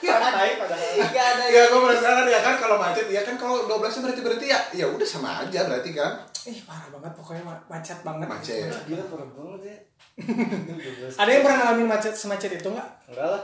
santai 0.00 0.50
padahal 0.56 0.90
enggak 0.98 1.26
ada 1.30 1.44
Ya, 1.46 1.62
gue 1.66 1.80
merasakan 1.80 2.26
ya 2.26 2.40
kan 2.40 2.54
kalau 2.56 2.76
macet 2.76 3.06
ya 3.06 3.22
kan 3.22 3.34
kalau 3.34 3.56
12 3.64 3.86
jam 3.88 4.02
berarti 4.02 4.20
berarti 4.20 4.46
ya 4.46 4.58
ya 4.74 4.86
udah 4.86 5.06
sama 5.06 5.30
aja 5.40 5.60
berarti 5.64 5.90
kan. 5.92 6.12
Ih 6.44 6.58
parah 6.62 6.88
banget 6.90 7.12
pokoknya 7.14 7.42
ma- 7.42 7.66
macet 7.68 7.98
banget. 8.02 8.26
Macet. 8.26 8.70
gila 8.84 9.04
parah 9.04 9.28
banget 9.28 9.60
ya 9.64 9.76
Ada 11.20 11.30
yang 11.30 11.42
pernah 11.42 11.58
ngalamin 11.62 11.88
macet 11.88 12.12
semacet 12.12 12.50
itu 12.52 12.66
nggak? 12.66 12.88
enggak 13.06 13.28
lah 13.28 13.42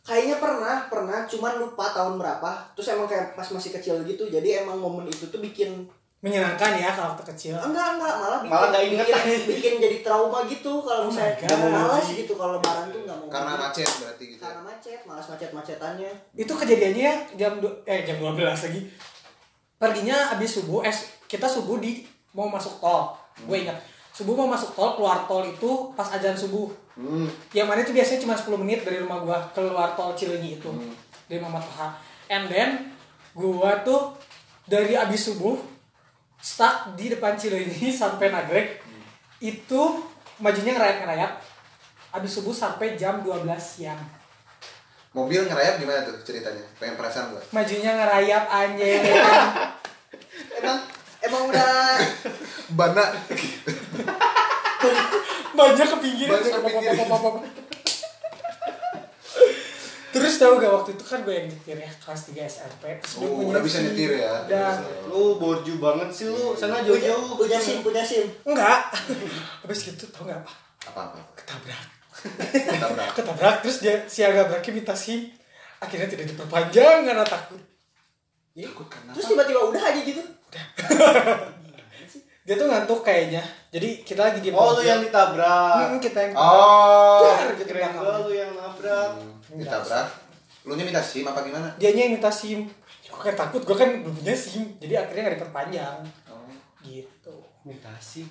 Kayaknya 0.00 0.40
pernah, 0.40 0.76
pernah, 0.88 1.28
cuman 1.28 1.60
lupa 1.60 1.92
tahun 1.92 2.16
berapa. 2.16 2.48
Terus 2.72 2.96
emang 2.96 3.04
kayak 3.04 3.36
pas 3.36 3.44
masih 3.44 3.70
kecil 3.70 4.00
gitu, 4.02 4.24
jadi 4.24 4.64
emang 4.64 4.80
momen 4.80 5.04
itu 5.04 5.28
tuh 5.28 5.36
bikin 5.36 5.84
Menyenangkan 6.18 6.74
ya 6.74 6.90
kalau 6.90 7.14
waktu 7.14 7.30
kecil. 7.30 7.54
enggak 7.54 7.94
enggak 7.94 8.14
malah 8.18 8.42
bikin, 8.42 8.50
Malah 8.50 8.68
nggak 8.74 8.84
inget. 8.84 9.06
bikin, 9.06 9.40
bikin 9.46 9.74
jadi 9.78 9.96
trauma 10.02 10.42
gitu 10.50 10.82
kalau 10.82 11.06
Oh 11.06 11.08
misalnya 11.08 11.38
nggak 11.38 11.58
mau 11.60 11.70
malas 11.70 12.06
gitu 12.10 12.32
kalau 12.34 12.58
lebaran 12.58 12.86
tuh 12.90 13.00
nggak 13.06 13.16
mau 13.16 13.28
Karena 13.30 13.52
macet 13.54 13.86
berarti 13.86 14.24
gitu. 14.26 14.40
karena 14.42 14.60
macet, 14.60 15.00
malas 15.06 15.26
macet 15.30 15.50
macetannya. 15.54 16.10
Itu 16.34 16.52
kejadiannya 16.52 16.98
ya 17.00 17.14
jam 17.38 17.52
eh 17.86 18.02
jam 18.02 18.18
12 18.18 18.34
lagi. 18.34 18.80
Perginya 19.78 20.34
abis 20.34 20.58
subuh, 20.58 20.82
eh 20.82 20.90
kita 21.24 21.46
subuh 21.46 21.78
di 21.78 22.02
mau 22.34 22.50
masuk 22.50 22.82
tol. 22.82 23.14
Gue 23.46 23.62
ingat. 23.62 23.78
Subuh 24.10 24.34
mau 24.34 24.50
masuk 24.50 24.74
tol, 24.74 24.98
keluar 24.98 25.22
tol 25.24 25.46
itu 25.46 25.94
pas 25.94 26.10
ajan 26.10 26.34
subuh. 26.34 26.66
Hmm. 26.98 27.30
Yang 27.54 27.66
mana 27.70 27.80
itu 27.80 27.94
biasanya 27.94 28.18
cuma 28.18 28.34
10 28.34 28.58
menit 28.58 28.82
dari 28.82 28.98
rumah 28.98 29.22
gua 29.22 29.38
keluar 29.54 29.94
tol 29.94 30.18
Cileunyi 30.18 30.58
itu. 30.58 30.66
Dari 31.30 31.38
Muhammad 31.38 31.62
Toha. 31.62 31.94
And 32.26 32.50
then 32.50 32.90
gua 33.30 33.86
tuh 33.86 34.18
dari 34.66 34.98
abis 34.98 35.30
subuh 35.30 35.77
stuck 36.38 36.94
di 36.94 37.10
depan 37.10 37.34
Cileunyi 37.34 37.90
sampai 38.02 38.30
Nagrek. 38.30 38.82
Itu 39.38 40.02
majunya 40.42 40.74
ngerayap-ngerayap. 40.74 41.32
Abis 42.14 42.40
subuh 42.40 42.54
sampai 42.54 42.96
jam 42.96 43.20
12 43.20 43.44
siang. 43.60 44.00
Mobil 45.12 45.44
ngerayap 45.44 45.80
gimana 45.82 46.04
tuh 46.04 46.20
ceritanya? 46.22 46.62
Pengen 46.78 46.96
perasaan 46.96 47.34
gue. 47.34 47.42
Majunya 47.52 47.92
ngerayap 47.96 48.44
anjing. 48.48 49.02
Emang 50.58 50.78
emang 51.22 51.42
udah 51.50 52.00
Bana. 52.74 53.04
Banyak 55.54 55.86
ke 55.86 55.96
pinggir. 55.98 56.28
Banyak 56.28 56.50
ke 56.50 56.60
pinggir. 56.60 56.94
Terus 60.18 60.36
tahu 60.42 60.52
gak 60.58 60.72
waktu 60.74 60.90
itu 60.98 61.04
kan 61.06 61.18
gue 61.22 61.34
yang 61.34 61.46
nyetir 61.46 61.78
ya 61.78 61.90
kelas 62.02 62.20
3 62.34 62.50
SMP. 62.50 62.84
Terus 62.98 63.14
Oh, 63.22 63.38
punya 63.38 63.48
udah 63.54 63.62
bisa 63.62 63.78
nyetir 63.86 64.10
ya. 64.18 64.32
Udah. 64.44 64.72
lu 65.06 65.38
borju 65.38 65.78
banget 65.78 66.08
sih 66.10 66.26
lu 66.26 66.52
sana 66.58 66.82
punya, 66.82 66.90
jauh-jauh 66.90 67.38
punya 67.38 67.58
sim, 67.58 67.78
punya 67.80 68.02
sim. 68.02 68.26
Enggak. 68.42 68.90
Habis 69.62 69.78
gitu 69.86 70.04
tau 70.10 70.26
gak 70.26 70.42
apa? 70.42 70.52
Apa 70.90 71.00
apa? 71.14 71.18
Ketabrak. 71.38 71.82
Tabrak. 72.78 73.10
Ketabrak 73.16 73.56
terus 73.62 73.78
dia 73.78 73.94
si 74.10 74.26
agak 74.26 74.50
minta 74.74 74.92
SIM. 74.92 75.30
Akhirnya 75.78 76.10
tidak 76.10 76.26
diperpanjang 76.34 77.06
karena 77.06 77.22
takut. 77.22 77.62
Takut 78.58 78.86
karena 78.90 79.10
Terus 79.14 79.26
tiba-tiba 79.30 79.60
udah 79.70 79.82
aja 79.82 80.00
gitu. 80.02 80.22
Dia 82.48 82.56
tuh 82.56 82.64
ngantuk 82.64 83.04
kayaknya. 83.04 83.44
Jadi 83.68 84.00
kita 84.00 84.24
lagi 84.24 84.40
di 84.40 84.48
oh 84.48 84.72
lu 84.72 84.80
yang 84.80 85.04
ditabrak 85.04 85.92
Hmm, 85.92 86.00
kita 86.00 86.18
yang 86.24 86.32
Oh. 86.32 87.20
Dar, 87.28 87.52
gitu 87.52 87.68
keren 87.68 87.92
gua 87.92 88.24
lu 88.24 88.32
yang 88.32 88.56
nabrak 88.56 89.20
Ditabrak. 89.52 90.08
Lu 90.64 90.72
nya 90.72 90.88
minta 90.88 91.04
SIM 91.04 91.28
apa 91.28 91.44
gimana? 91.44 91.68
Dianya 91.76 92.08
yang 92.08 92.16
minta 92.16 92.32
SIM. 92.32 92.64
Gue 93.04 93.20
kan 93.20 93.36
takut, 93.36 93.60
gue 93.60 93.76
kan 93.76 94.00
belum 94.00 94.16
punya 94.16 94.32
SIM. 94.32 94.64
Jadi 94.80 94.96
akhirnya 94.96 95.28
gak 95.28 95.36
diperpanjang. 95.36 95.96
Oh. 96.32 96.48
Gitu. 96.80 97.36
minta 97.60 97.92
sih 98.00 98.24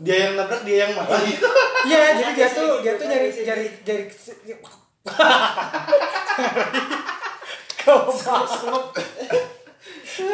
dia 0.00 0.26
yang 0.26 0.32
nabrak 0.34 0.66
dia 0.66 0.88
yang 0.88 0.98
marah 0.98 1.20
gitu 1.22 1.46
Iya, 1.84 2.16
jadi 2.16 2.32
dia 2.34 2.48
tuh 2.50 2.82
dia 2.82 2.98
tuh 2.98 3.06
nyari 3.06 3.28
nyari 3.30 3.66
nyari 3.84 4.04
kelemahan. 7.78 8.80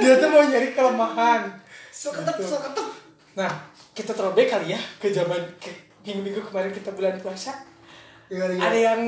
dia 0.00 0.14
tuh 0.16 0.28
mau 0.30 0.40
nyari 0.40 0.68
kelemahan. 0.70 1.42
Soketep, 1.90 2.36
Gitu. 2.38 2.48
soketep. 2.48 2.86
Nah, 3.32 3.50
kita 3.90 4.10
throwback 4.10 4.48
kali 4.48 4.66
ya 4.68 4.80
ke 4.98 5.08
zaman 5.08 5.38
ke 5.56 5.70
minggu-minggu 6.02 6.42
kemarin 6.42 6.70
kita 6.70 6.90
bulan 6.90 7.16
puasa. 7.16 7.52
Ada 8.30 8.74
yang 8.76 9.00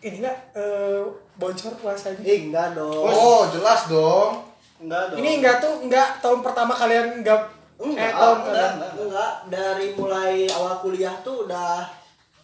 ini 0.00 0.16
enggak 0.18 0.36
eh, 0.54 1.00
bocor 1.36 1.72
puasanya? 1.76 2.20
Eh, 2.22 2.48
enggak 2.48 2.72
dong. 2.72 3.04
Oh, 3.04 3.44
jelas 3.46 3.84
dong. 3.86 4.40
enggak 4.78 5.12
dong 5.12 5.18
Ini 5.18 5.30
enggak 5.38 5.56
tuh 5.58 5.74
enggak 5.80 6.08
tahun 6.18 6.40
pertama 6.40 6.72
kalian 6.72 7.20
enggak 7.20 7.40
Enggak, 7.76 8.00
eh 8.02 8.12
tahun 8.14 8.38
enggak, 8.42 8.70
enggak. 8.74 8.92
enggak, 8.98 9.32
dari 9.48 9.86
mulai 9.92 10.44
awal 10.50 10.80
kuliah 10.80 11.12
tuh 11.20 11.44
udah 11.44 11.84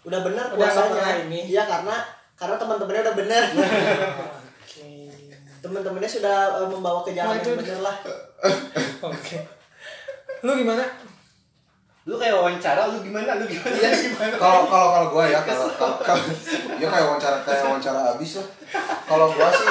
udah 0.02 0.20
benar 0.22 0.46
puasanya. 0.50 1.25
ini. 1.25 1.44
Iya 1.46 1.64
karena 1.64 1.96
karena 2.34 2.56
teman-temannya 2.56 3.02
udah 3.02 3.16
benar. 3.16 3.42
Oke. 4.60 4.88
Teman-temannya 5.58 6.10
sudah 6.10 6.36
eh, 6.54 6.68
membawa 6.68 7.00
ke 7.00 7.12
jalan 7.12 7.32
Nah, 7.32 7.42
yang 7.42 7.56
benar 7.56 7.80
lah. 7.82 7.96
Oke. 9.08 9.36
Lu 10.46 10.54
gimana? 10.54 10.86
lu 12.06 12.14
kayak 12.22 12.38
wawancara 12.38 12.86
lu 12.94 13.02
gimana 13.02 13.34
lu 13.34 13.50
gimana 13.50 13.74
Iya. 13.74 13.90
gimana 13.98 14.38
Kalau 14.38 14.70
kalau 14.70 14.88
kalau 14.94 15.06
gua 15.10 15.26
ya 15.26 15.42
kalau 15.42 15.66
ya 16.78 16.86
kayak 16.86 17.02
wawancara 17.10 17.42
kayak 17.42 17.66
wawancara 17.66 18.14
abis 18.14 18.38
lah. 18.38 18.46
Kalau 19.10 19.26
gua 19.34 19.50
sih 19.50 19.70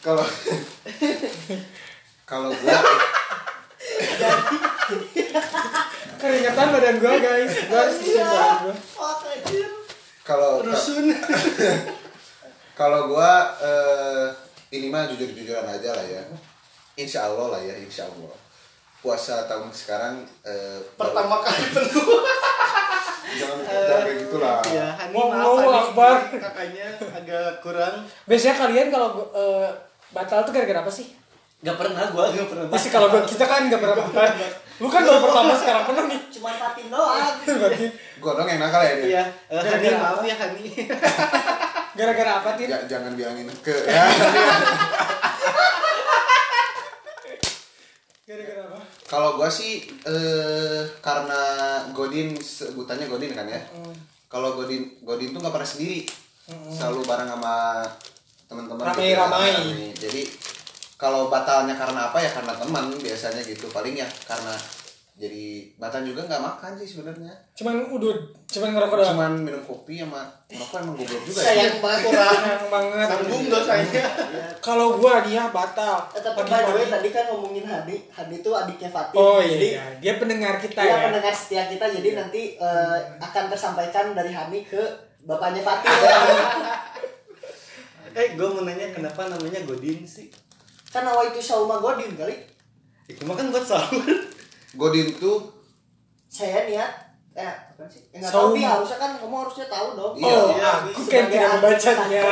kalau 0.00 0.24
kalau 2.24 2.48
gua 2.56 2.78
Keringetan 6.16 6.66
badan 6.72 6.96
gua, 7.04 7.14
guys. 7.20 7.52
Gua 7.68 7.78
harus 7.84 8.00
badan 8.00 8.76
anjir. 9.28 9.68
kalau 10.24 10.64
rusun 10.64 11.12
kalau 12.72 13.12
gua 13.12 13.52
eh, 13.60 14.26
ini 14.72 14.88
mah 14.88 15.04
jujur-jujuran 15.04 15.68
aja 15.68 15.92
lah 15.92 16.06
ya. 16.08 16.24
Insya 16.96 17.28
Allah 17.28 17.52
lah 17.52 17.60
ya, 17.60 17.76
insya 17.76 18.08
Allah. 18.08 18.45
Puasa 19.06 19.46
tahun 19.46 19.70
sekarang 19.70 20.14
eh, 20.42 20.82
Pertama 20.98 21.38
kali 21.38 21.62
tentu. 21.70 22.02
jangan 23.38 23.58
kayak 23.62 24.18
gitulah 24.18 24.58
Ya, 24.66 24.86
Wow, 25.08 25.30
maaf 25.30 25.62
Akbar. 25.86 26.16
kakaknya 26.42 26.86
agak 27.12 27.60
kurang. 27.60 28.02
Biasanya 28.24 28.54
kalian 28.58 28.88
kalau 28.88 29.30
eh, 29.30 29.70
batal 30.10 30.42
tuh 30.42 30.50
gara-gara 30.50 30.82
apa 30.82 30.90
sih? 30.90 31.14
Gak 31.58 31.74
pernah 31.74 32.02
gua 32.08 32.28
gak 32.28 32.46
pernah. 32.46 32.66
Pasti 32.66 32.88
kalau 32.88 33.06
gua- 33.08 33.22
kita 33.22 33.42
kan 33.42 33.66
gak 33.66 33.78
pernah 33.78 33.96
batal. 34.00 34.26
Lu 34.76 34.86
kan 34.86 35.02
baru 35.02 35.20
pertama 35.20 35.54
sekarang 35.54 35.84
pernah 35.84 36.04
nih. 36.04 36.20
Cuman 36.28 36.54
Fatin 36.54 36.86
doang. 36.88 37.34
Berarti 37.62 37.86
gua 38.18 38.32
dong 38.34 38.48
yang 38.48 38.60
nakal 38.60 38.82
ya 38.82 38.94
dia. 38.96 39.06
Iya, 39.06 39.24
eh, 39.48 39.56
Hani 39.56 39.86
Gara-gara 39.86 39.98
apa? 40.10 40.22
ya 40.24 40.36
Hani. 40.36 40.64
gara-gara 41.94 42.32
apa, 42.34 42.48
Tin? 42.54 42.68
Ja- 42.68 42.84
jangan 42.86 43.12
bilangin 43.14 43.46
ke 43.58 43.72
ya 43.86 44.04
Gara-gara 48.26 48.58
apa? 48.66 48.82
kalau 49.06 49.38
gua 49.38 49.46
sih 49.46 49.86
eh 50.02 50.82
karena 50.98 51.42
Godin 51.94 52.34
sebutannya 52.34 53.06
Godin 53.06 53.30
kan 53.38 53.46
ya 53.46 53.62
kalau 54.26 54.58
Godin 54.58 54.98
Godin 55.06 55.30
tuh 55.30 55.38
nggak 55.38 55.54
pernah 55.54 55.70
sendiri 55.70 56.02
selalu 56.74 57.06
bareng 57.06 57.30
sama 57.30 57.86
teman-teman 58.50 58.82
Ramai-ramai. 58.82 59.50
ramai. 59.54 59.94
jadi 59.94 60.26
kalau 60.98 61.30
batalnya 61.30 61.78
karena 61.78 62.10
apa 62.10 62.18
ya 62.18 62.30
karena 62.34 62.58
teman 62.58 62.90
biasanya 62.98 63.46
gitu 63.46 63.70
paling 63.70 63.94
ya 63.94 64.08
karena 64.26 64.58
jadi 65.16 65.44
batal 65.74 66.04
juga 66.04 66.20
nggak 66.22 66.38
makan 66.38 66.76
sih 66.76 66.84
sebenarnya 66.86 67.32
Cuman 67.56 67.88
udut, 67.88 68.20
cuman 68.44 68.68
ngerokok 68.70 68.96
doang. 68.96 69.08
cuman 69.16 69.32
minum 69.40 69.62
kopi 69.64 69.96
sama 69.96 70.28
merokok 70.46 70.76
emang 70.78 70.92
goblok 70.94 71.22
juga 71.24 71.40
ya 71.40 71.46
Sayang 71.48 71.76
banget. 71.80 72.12
Sayang 72.12 72.64
banget. 72.68 73.06
Tanggung 73.08 73.44
dosanya. 73.48 74.04
Kalau 74.60 75.00
gua 75.00 75.24
dia 75.24 75.48
batal. 75.48 76.04
Eh, 76.12 76.20
tapi 76.20 76.36
by 76.36 76.44
the 76.44 76.68
way 76.68 76.84
Pagi-pagi. 76.84 76.92
tadi 76.92 77.08
kan 77.10 77.24
ngomongin 77.26 77.64
Hadi, 77.64 77.96
Hadi 78.06 78.34
itu 78.36 78.50
adiknya 78.52 78.90
Fatin. 78.92 79.16
Oh 79.16 79.40
iya, 79.40 79.48
Jadi 79.50 79.68
iya. 79.72 79.84
dia 79.96 80.12
pendengar 80.20 80.54
kita 80.60 80.80
dia 80.80 80.92
ya. 80.92 80.96
pendengar 81.02 81.32
setia 81.32 81.64
kita 81.64 81.86
jadi 81.90 82.08
nanti 82.14 82.42
eh, 82.54 82.98
akan 83.16 83.44
tersampaikan 83.48 84.12
dari 84.12 84.28
Hani 84.30 84.60
ke 84.62 84.82
bapaknya 85.24 85.64
Fatin. 85.64 85.88
Eh, 88.12 88.32
gue 88.32 88.48
mau 88.48 88.64
nanya 88.64 88.88
kenapa 88.90 89.28
namanya 89.28 89.60
Godin 89.62 90.00
sih? 90.00 90.32
kan 90.88 91.04
awal 91.04 91.28
itu 91.28 91.36
Sauma 91.38 91.76
Godin 91.76 92.12
kali. 92.12 92.32
Itu 93.04 93.24
mah 93.24 93.32
kan 93.32 93.48
buat 93.48 93.60
sahur. 93.60 94.00
Godin 94.76 95.08
tuh 95.12 95.38
Saya 96.26 96.64
niat 96.64 96.92
eh 97.32 97.44
apa 97.52 97.84
sih? 97.86 98.00
Eh, 98.08 98.16
nggak 98.16 98.28
Sauma. 98.28 98.56
tahu 98.56 98.64
harusnya 98.80 98.96
kan 98.96 99.10
kamu 99.14 99.36
harusnya 99.38 99.66
tahu 99.66 99.88
dong. 99.92 100.12
Iya. 100.16 100.24
Oh, 100.26 100.48
Iya, 100.48 100.70
aku 100.88 101.00
kan 101.04 101.24
tidak 101.26 101.50
membacanya. 101.52 102.24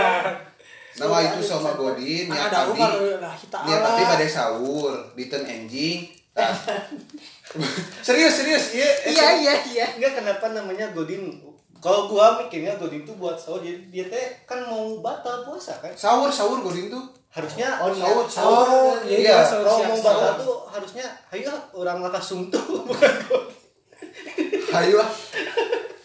nama 0.95 1.17
Iya, 1.19 1.27
itu 1.27 1.41
iya, 1.41 1.49
sama. 1.51 1.71
Godin 1.75 2.25
niat 2.27 2.49
tadi 2.49 2.79
kalau 2.79 3.01
lah 3.19 3.35
kita 3.35 3.59
niat 3.61 3.81
tadi 3.83 4.03
pada 4.07 4.27
sahur 4.27 4.95
di 5.13 5.25
ten 5.27 5.43
enjing 5.43 6.01
Ah. 6.35 6.51
serius 8.07 8.35
serius 8.37 8.65
iya 8.73 8.89
Iya 9.07 9.27
iya 9.39 9.55
iya. 9.65 9.87
Enggak 9.95 10.19
kenapa 10.19 10.51
namanya 10.51 10.91
Godin? 10.91 11.31
Kalau 11.79 12.09
gua 12.09 12.35
mikirnya 12.37 12.75
Godin 12.75 13.05
tuh 13.05 13.15
buat 13.15 13.37
sahur 13.37 13.61
jadi 13.61 13.79
dia 13.87 14.05
teh 14.05 14.43
kan 14.43 14.59
mau 14.65 14.99
batal 14.99 15.45
puasa 15.45 15.79
kan? 15.79 15.93
sahur 15.93 16.27
sahur 16.29 16.59
Godin 16.59 16.89
tuh 16.89 17.05
Harusnya 17.35 17.69
Oh, 17.83 17.91
sahur 18.31 18.67
Oh, 18.71 18.95
iya, 19.03 19.43
iya. 19.43 19.63
Mau 19.67 19.99
batal 19.99 20.39
tuh 20.39 20.71
harusnya 20.71 21.07
ayo 21.35 21.51
orang 21.75 21.99
lakas 21.99 22.31
sungtu 22.31 22.59
bukan 22.87 23.15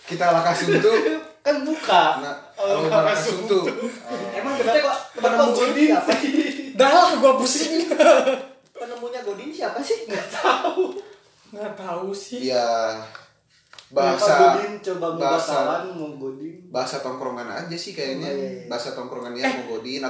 kita 0.09 0.25
lakas 0.33 0.65
suntu. 0.65 0.91
Kan 1.45 1.61
buka. 1.61 2.03
nah 2.21 2.35
Orang 2.57 2.89
kalau 2.89 3.05
lakas 3.05 3.29
suntu. 3.29 3.59
Emang 4.33 4.57
kita 4.57 4.81
kok 4.81 4.97
penemu 5.21 5.45
Godin 5.53 5.85
siapa? 5.93 6.11
sih? 6.17 6.33
Dah 6.73 6.89
lah 6.89 7.09
gua 7.21 7.33
pusing. 7.37 7.85
Penemunya 8.79 9.21
Godin 9.21 9.53
siapa 9.53 9.79
sih? 9.85 10.09
Nggak 10.09 10.27
tahu. 10.33 10.97
Sih. 12.13 12.49
ya 12.53 12.97
bahasa 13.89 14.57
Godin? 14.57 14.81
Coba 14.81 15.17
mau 15.17 15.21
bahasa 15.21 15.57
Godin. 16.17 16.57
bahasa 16.69 17.01
tongkrongan 17.01 17.49
aja 17.49 17.77
sih 17.77 17.93
kayaknya. 17.97 18.29
Oh, 18.29 18.37
iya, 18.37 18.49
iya. 18.49 18.61
bahasa 18.69 18.93
tongkrongan 18.97 19.33
ya 19.37 19.45
mau 19.61 19.77
Godin. 19.77 20.05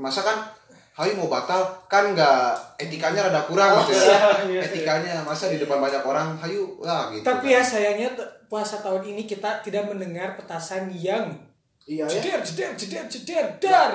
Masa 0.00 0.20
kan 0.24 0.48
Hayu 0.92 1.16
mau 1.16 1.24
batal 1.26 1.56
kan 1.86 2.12
nggak 2.12 2.52
etikanya 2.78 3.24
rada 3.24 3.40
kurang 3.42 3.80
gitu 3.82 3.96
ya 3.96 4.04
iya, 4.04 4.20
iya. 4.44 4.60
etikanya 4.62 5.14
masa 5.22 5.48
di 5.48 5.56
depan 5.56 5.80
banyak 5.80 6.00
orang 6.00 6.36
Hayu 6.36 6.76
lah 6.78 7.08
gitu 7.08 7.24
Tapi 7.24 7.48
kan. 7.48 7.56
ya 7.56 7.62
sayangnya 7.62 8.10
puasa 8.44 8.76
tahun 8.78 9.00
ini 9.06 9.24
kita 9.24 9.60
tidak 9.60 9.88
mendengar 9.88 10.36
petasan 10.36 10.88
yang 10.88 11.32
Iya 11.82 12.04
ya. 12.04 12.12
jeder 12.12 12.40
jeder 12.42 12.70
jeder 12.76 13.04
jeder 13.06 13.46
dar. 13.58 13.90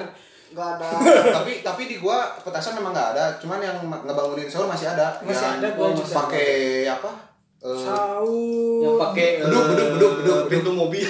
Enggak 0.48 0.70
ada. 0.76 0.90
tapi 1.38 1.62
tapi 1.62 1.82
di 1.86 1.98
gua 1.98 2.34
petasan 2.38 2.76
memang 2.76 2.92
nggak 2.92 3.10
ada 3.14 3.26
cuman 3.38 3.60
yang 3.60 3.78
ngebangunin 3.80 4.48
sahur 4.48 4.66
masih 4.66 4.90
ada 4.90 5.16
Masih 5.22 5.46
yang 5.46 5.62
ada, 5.62 5.68
gua 5.72 5.88
juga. 5.94 6.14
pakai 6.26 6.50
apa 6.84 7.12
Eh, 7.58 7.74
Sahur. 7.74 8.82
Yang 8.84 8.96
pakai 9.02 9.30
Beduk, 9.40 9.50
eh, 9.58 9.66
beduk, 9.68 9.88
beduk, 9.92 10.14
beduk, 10.20 10.40
pintu 10.46 10.72
mobil. 10.72 11.02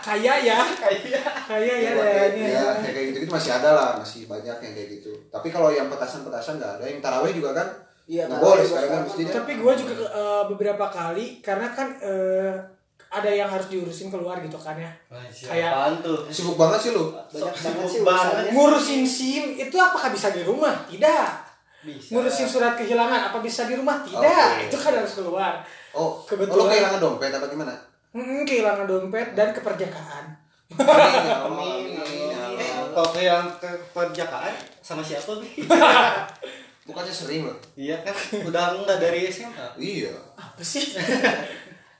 kayak 0.00 0.36
ya. 0.42 0.58
Kayak 0.64 1.22
Kayak 1.50 1.66
ya 1.76 1.90
ya, 1.90 1.92
kayaknya. 1.96 2.46
ya, 2.46 2.62
kayak 2.80 3.04
gitu 3.10 3.18
gitu 3.20 3.32
masih 3.32 3.52
ada 3.52 3.70
lah 3.72 3.88
masih 3.96 4.22
banyak 4.24 4.56
yang 4.56 4.72
kayak 4.72 4.88
gitu 4.94 5.10
tapi 5.26 5.48
kalau 5.48 5.68
yang 5.68 5.90
petasan 5.90 6.22
petasan 6.22 6.54
nggak 6.56 6.78
ada 6.78 6.84
yang 6.86 7.00
taraweh 7.00 7.34
juga 7.34 7.50
kan 7.52 7.68
Iya, 8.06 8.26
nggak 8.26 8.38
boleh 8.40 8.62
sekarang 8.64 8.90
kan 8.92 9.00
mestinya 9.04 9.32
Tapi 9.36 9.52
gue 9.56 9.72
juga 9.76 9.94
eh, 10.04 10.42
beberapa 10.46 10.86
kali 10.88 11.38
karena 11.40 11.66
kan 11.68 11.94
eh, 12.00 12.54
ada 13.08 13.26
yang 13.28 13.46
harus 13.46 13.66
diurusin 13.66 14.06
keluar 14.06 14.38
gitu 14.38 14.54
kan 14.54 14.74
ya. 14.74 14.90
Kayak- 15.30 15.70
Apaan 15.72 15.94
tuh? 15.98 16.18
sibuk 16.26 16.54
banget 16.54 16.78
sih 16.80 16.90
lu 16.90 17.10
Banyak 17.10 17.50
Sibuk 17.50 17.54
banget 17.54 17.86
sih 17.88 18.00
banget. 18.02 18.50
Ngurusin 18.50 19.02
SIM 19.02 19.44
itu 19.56 19.76
apakah 19.76 20.10
bisa 20.10 20.30
di 20.30 20.42
rumah? 20.42 20.74
Tidak. 20.86 21.26
Bisa. 21.80 22.08
Ngurusin 22.12 22.46
surat 22.46 22.74
kehilangan 22.74 23.30
apa 23.30 23.38
bisa 23.38 23.64
di 23.64 23.74
rumah? 23.74 24.02
Tidak. 24.02 24.18
Oke. 24.20 24.66
Itu 24.66 24.76
kan 24.76 24.92
harus 24.92 25.14
keluar. 25.16 25.62
oh 25.92 26.22
Kebetulan- 26.22 26.50
oh, 26.52 26.58
lu 26.60 26.66
kehilangan 26.68 26.98
dompet 26.98 27.30
apa 27.30 27.46
gimana 27.46 27.74
Hmm, 28.10 28.42
kehilangan 28.42 28.86
dompet 28.86 29.28
dan 29.32 29.50
keperjakaan. 29.50 30.34
Amin 30.78 31.98
Amin, 31.98 32.58
kalau 32.94 33.10
ke 33.10 33.20
yang 33.22 33.46
ke 33.58 33.70
perjakaan 33.90 34.54
sama 34.82 35.02
siapa 35.02 35.38
bi? 35.42 35.66
bukannya 36.86 37.14
sering 37.14 37.46
loh 37.46 37.58
iya 37.78 38.02
kan 38.02 38.14
udah 38.46 38.82
enggak 38.82 38.98
dari 38.98 39.30
SMA. 39.30 39.66
iya 39.78 40.10
Apa 40.34 40.62
sih? 40.62 40.94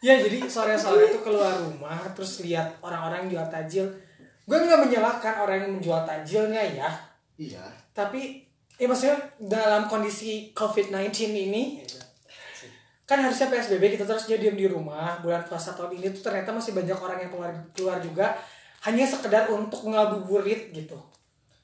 ya 0.07 0.17
jadi 0.19 0.49
sore-sore 0.51 1.13
itu 1.15 1.21
keluar 1.23 1.55
rumah 1.63 2.01
terus 2.17 2.43
lihat 2.43 2.81
orang-orang 2.83 3.31
jual 3.31 3.47
tajil. 3.53 3.87
Gue 4.49 4.59
nggak 4.59 4.83
menyalahkan 4.83 5.35
orang 5.47 5.57
yang 5.63 5.73
menjual 5.79 6.03
tajilnya 6.03 6.63
ya. 6.75 6.91
iya 7.39 7.65
Tapi 7.95 8.43
ya 8.81 8.89
maksudnya 8.89 9.19
dalam 9.39 9.87
kondisi 9.87 10.51
COVID-19 10.57 11.13
ini 11.53 11.85
kan 13.05 13.19
harusnya 13.19 13.51
PSBB 13.51 13.99
kita 13.99 14.07
terus 14.07 14.31
dia 14.31 14.39
diam 14.39 14.55
di 14.55 14.71
rumah 14.71 15.19
bulan 15.19 15.43
puasa 15.43 15.75
tahun 15.75 15.99
ini 15.99 16.15
tuh 16.15 16.31
ternyata 16.31 16.55
masih 16.55 16.79
banyak 16.79 16.95
orang 16.95 17.19
yang 17.27 17.31
keluar 17.35 17.51
keluar 17.75 17.99
juga 17.99 18.39
hanya 18.87 19.05
sekedar 19.05 19.49
untuk 19.53 19.85
ngabuburit 19.89 20.73
gitu. 20.73 20.97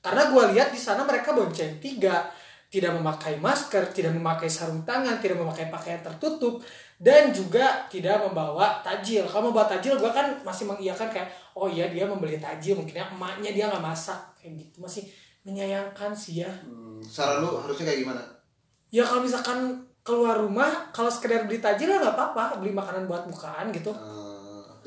Karena 0.04 0.28
gue 0.30 0.42
lihat 0.54 0.70
di 0.70 0.80
sana 0.80 1.02
mereka 1.02 1.32
bonceng 1.32 1.80
tiga. 1.80 2.28
Tidak 2.66 2.90
memakai 2.98 3.38
masker 3.38 3.94
tidak 3.94 4.10
memakai 4.10 4.50
sarung 4.50 4.82
tangan 4.82 5.22
tidak 5.22 5.38
memakai 5.38 5.70
pakaian 5.70 6.02
tertutup 6.02 6.58
dan 6.98 7.30
juga 7.30 7.86
tidak 7.86 8.26
membawa 8.26 8.82
tajil. 8.82 9.22
Kalau 9.22 9.48
membawa 9.48 9.70
tajil 9.70 9.94
gue 9.94 10.10
kan 10.10 10.34
masih 10.42 10.66
mengiyakan 10.66 11.06
kayak 11.06 11.30
oh 11.54 11.70
iya 11.70 11.86
dia 11.86 12.04
membeli 12.04 12.42
tajil 12.42 12.74
mungkinnya 12.74 13.06
emaknya 13.06 13.54
dia 13.54 13.64
nggak 13.70 13.84
masak. 13.86 14.18
Kayak 14.34 14.66
gitu 14.66 14.82
masih 14.82 15.02
menyayangkan 15.46 16.10
sih 16.10 16.42
ya. 16.42 16.50
Hmm, 16.66 16.98
saran 17.06 17.38
lu 17.46 17.54
harusnya 17.54 17.86
kayak 17.86 18.02
gimana? 18.02 18.22
Ya 18.90 19.06
kalau 19.06 19.22
misalkan 19.22 19.86
keluar 20.02 20.34
rumah 20.34 20.90
kalau 20.90 21.08
sekedar 21.08 21.46
beli 21.46 21.62
tajil 21.62 21.86
ya 21.86 22.02
nggak 22.02 22.18
apa-apa. 22.18 22.58
Beli 22.58 22.74
makanan 22.74 23.06
buat 23.06 23.30
bukaan 23.30 23.70
gitu. 23.70 23.94
Eh, 23.94 24.25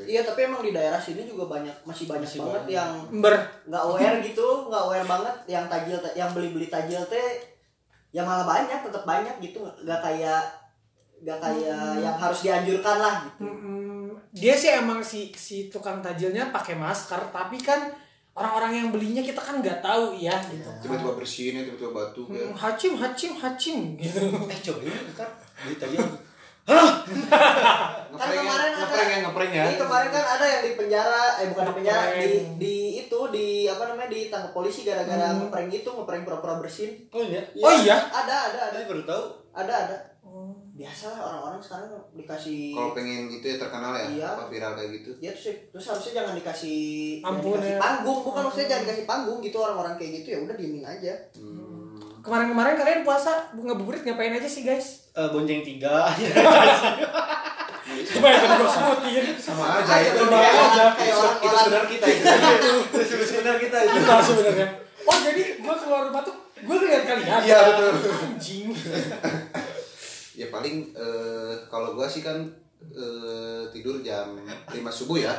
Iya 0.02 0.22
tapi 0.22 0.40
emang 0.46 0.62
di 0.62 0.72
daerah 0.72 0.98
sini 0.98 1.24
juga 1.24 1.50
banyak 1.50 1.76
masih 1.84 2.06
banyak 2.06 2.24
Masih 2.24 2.40
banget 2.40 2.64
banyak. 2.64 2.76
yang 2.76 2.92
ber 3.18 3.36
nggak 3.66 3.84
aware 3.84 4.18
gitu 4.22 4.48
nggak 4.68 4.84
aware 4.86 5.08
banget 5.08 5.36
yang 5.48 5.66
tajil 5.66 5.98
yang 6.14 6.30
beli 6.32 6.50
beli 6.52 6.68
tajil 6.68 7.02
teh 7.08 7.42
yang 8.10 8.26
malah 8.26 8.46
banyak 8.46 8.80
tetap 8.80 9.04
banyak 9.04 9.36
gitu 9.40 9.60
nggak 9.62 10.00
kayak 10.00 10.42
nggak 11.20 11.38
kayak 11.38 11.84
yang 12.00 12.16
harus 12.16 12.40
dianjurkan 12.42 12.98
lah 12.98 13.16
gitu. 13.28 13.44
Mm, 13.44 14.08
dia 14.32 14.56
sih 14.56 14.72
emang 14.72 15.04
si 15.04 15.36
si 15.36 15.68
tukang 15.68 16.00
tajilnya 16.00 16.48
pakai 16.50 16.74
masker 16.74 17.20
tapi 17.30 17.60
kan 17.60 17.92
orang-orang 18.34 18.72
yang 18.80 18.88
belinya 18.90 19.20
kita 19.20 19.36
kan 19.38 19.60
nggak 19.60 19.84
tahu 19.84 20.16
ya 20.16 20.32
gitu. 20.48 20.70
Tiba-tiba 20.80 21.12
bersihin 21.12 21.60
ya 21.60 21.64
tiba-tiba 21.68 21.92
batuk 21.92 22.32
ya 22.32 22.48
Hmm, 22.48 22.56
hacim 22.56 22.94
hacim 22.96 23.36
hacim 23.36 23.78
gitu. 24.00 24.22
Eh 24.48 24.60
coba 24.64 24.80
ini 24.80 25.12
kan 25.12 25.28
beli 25.60 25.76
tadi 26.70 28.36
kan 28.36 28.40
ngeprank 28.40 28.42
ya 28.42 28.44
kemarin 28.44 28.70
ada 28.70 28.78
ngeprank 28.78 29.10
ya 29.10 29.18
ngeprank 29.22 29.52
ya 29.52 29.66
Ini 29.66 29.76
kemarin 29.78 30.10
kan 30.10 30.26
ada 30.30 30.46
yang 30.46 30.62
di 30.62 30.72
penjara 30.76 31.24
eh 31.38 31.46
bukan 31.48 31.64
di 31.64 31.74
penjara 31.76 32.02
di 32.14 32.30
di 32.58 32.76
itu 33.00 33.20
di 33.30 33.48
apa 33.66 33.84
namanya 33.86 34.10
ditangkap 34.10 34.52
polisi 34.52 34.82
gara-gara 34.84 35.28
ngeprank 35.36 35.70
itu 35.74 35.90
ngeprank 35.90 36.24
pura-pura 36.24 36.58
bersin 36.58 36.92
Oh 37.10 37.22
iya. 37.22 37.42
Oh 37.56 37.74
iya? 37.76 37.98
ada 38.06 38.36
ada 38.48 38.60
ada 38.66 38.76
Tadi 38.76 38.86
baru 38.86 39.04
tahu. 39.04 39.24
ada 39.52 39.74
ada 39.86 39.98
biasa 40.74 41.12
lah 41.12 41.20
orang-orang 41.26 41.60
sekarang 41.60 41.92
dikasih 42.16 42.72
kalau 42.72 42.96
pengen 42.96 43.28
itu 43.28 43.44
ya 43.44 43.58
terkenal 43.58 43.92
ya 43.94 44.08
Iya. 44.08 44.28
apa 44.32 44.44
viral 44.48 44.74
kayak 44.74 44.92
gitu 44.96 45.12
ya 45.20 45.36
terus, 45.36 45.68
terus 45.68 45.86
harusnya 45.86 46.14
jangan 46.16 46.34
dikasih 46.34 46.80
jangan 47.20 47.36
Ampun, 47.36 47.52
dikasih 47.52 47.68
ya. 47.70 47.80
panggung 47.82 48.20
bukan 48.24 48.42
maksudnya 48.48 48.68
jangan 48.70 48.84
dikasih 48.86 49.06
panggung 49.06 49.40
gitu 49.42 49.58
orang-orang 49.60 49.94
kayak 49.96 50.12
gitu 50.18 50.28
ya 50.30 50.40
udah 50.40 50.56
diemin 50.56 50.86
aja 50.86 51.14
Hmm. 51.36 51.69
Kemarin-kemarin 52.24 52.76
kalian 52.76 53.02
puasa 53.08 53.52
ngabuburit 53.56 54.04
ngapain 54.04 54.36
aja 54.36 54.50
sih 54.50 54.64
guys? 54.64 55.10
Eh, 55.16 55.28
bonceng 55.32 55.64
tiga. 55.66 56.08
Coba 57.90 58.28
yang 58.30 58.46
gue 58.46 58.70
sebutin. 58.70 59.26
Sama 59.36 59.66
aja 59.82 59.96
itu 60.00 60.24
Sama 60.24 60.40
aja. 60.40 60.86
itu, 60.94 61.56
saudara 61.58 61.86
kita. 61.90 62.06
Itu 62.06 62.72
itu 63.02 63.26
saudara 63.26 63.58
kita. 63.58 63.78
Itu 63.82 64.00
sebenarnya. 64.00 64.68
Oh 65.10 65.18
jadi 65.18 65.44
gue 65.58 65.76
keluar 65.82 66.02
rumah 66.08 66.22
tuh 66.22 66.36
gue 66.60 66.76
ngeliat 66.76 67.04
kalian. 67.08 67.40
Iya, 67.44 67.58
betul. 67.74 67.94
anjing. 68.30 68.68
Ya 70.40 70.48
paling 70.48 70.96
eh, 70.96 71.54
kalau 71.68 72.00
gua 72.00 72.08
sih 72.08 72.24
kan 72.24 72.40
eh, 72.80 73.64
tidur 73.76 74.00
jam 74.00 74.40
5 74.40 74.72
subuh 74.88 75.20
ya. 75.20 75.34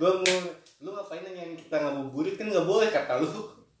Gue 0.00 0.10
mau 0.24 0.36
lu 0.80 0.96
ngapain 0.96 1.20
nanyain 1.26 1.52
kita 1.58 1.76
ngabuburit? 1.76 2.40
Kan 2.40 2.48
nggak 2.48 2.64
boleh 2.64 2.88
kata 2.88 3.20
lu 3.20 3.28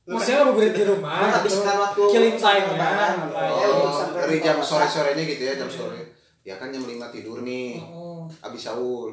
maksudnya 0.04 0.36
ngabuburit 0.42 0.72
di 0.72 0.84
rumah 0.84 1.20
Menghabiskan 1.22 1.64
gitu. 1.70 1.82
waktu 1.84 2.02
killing 2.10 2.36
time 2.36 2.66
ya. 2.72 2.90
Iya, 3.30 3.66
oh, 3.68 4.00
dari 4.16 4.36
jam 4.40 4.56
buka 4.58 4.66
sore 4.66 4.84
puasa. 4.84 4.94
sorenya 5.04 5.24
gitu 5.24 5.42
ya 5.44 5.54
jam 5.54 5.70
sore. 5.70 6.00
Ya 6.40 6.54
kan 6.56 6.72
jam 6.72 6.82
5 6.82 6.96
tidur 7.12 7.44
nih 7.44 7.78
Oh, 7.84 8.24
abis 8.40 8.62
sahur. 8.64 9.12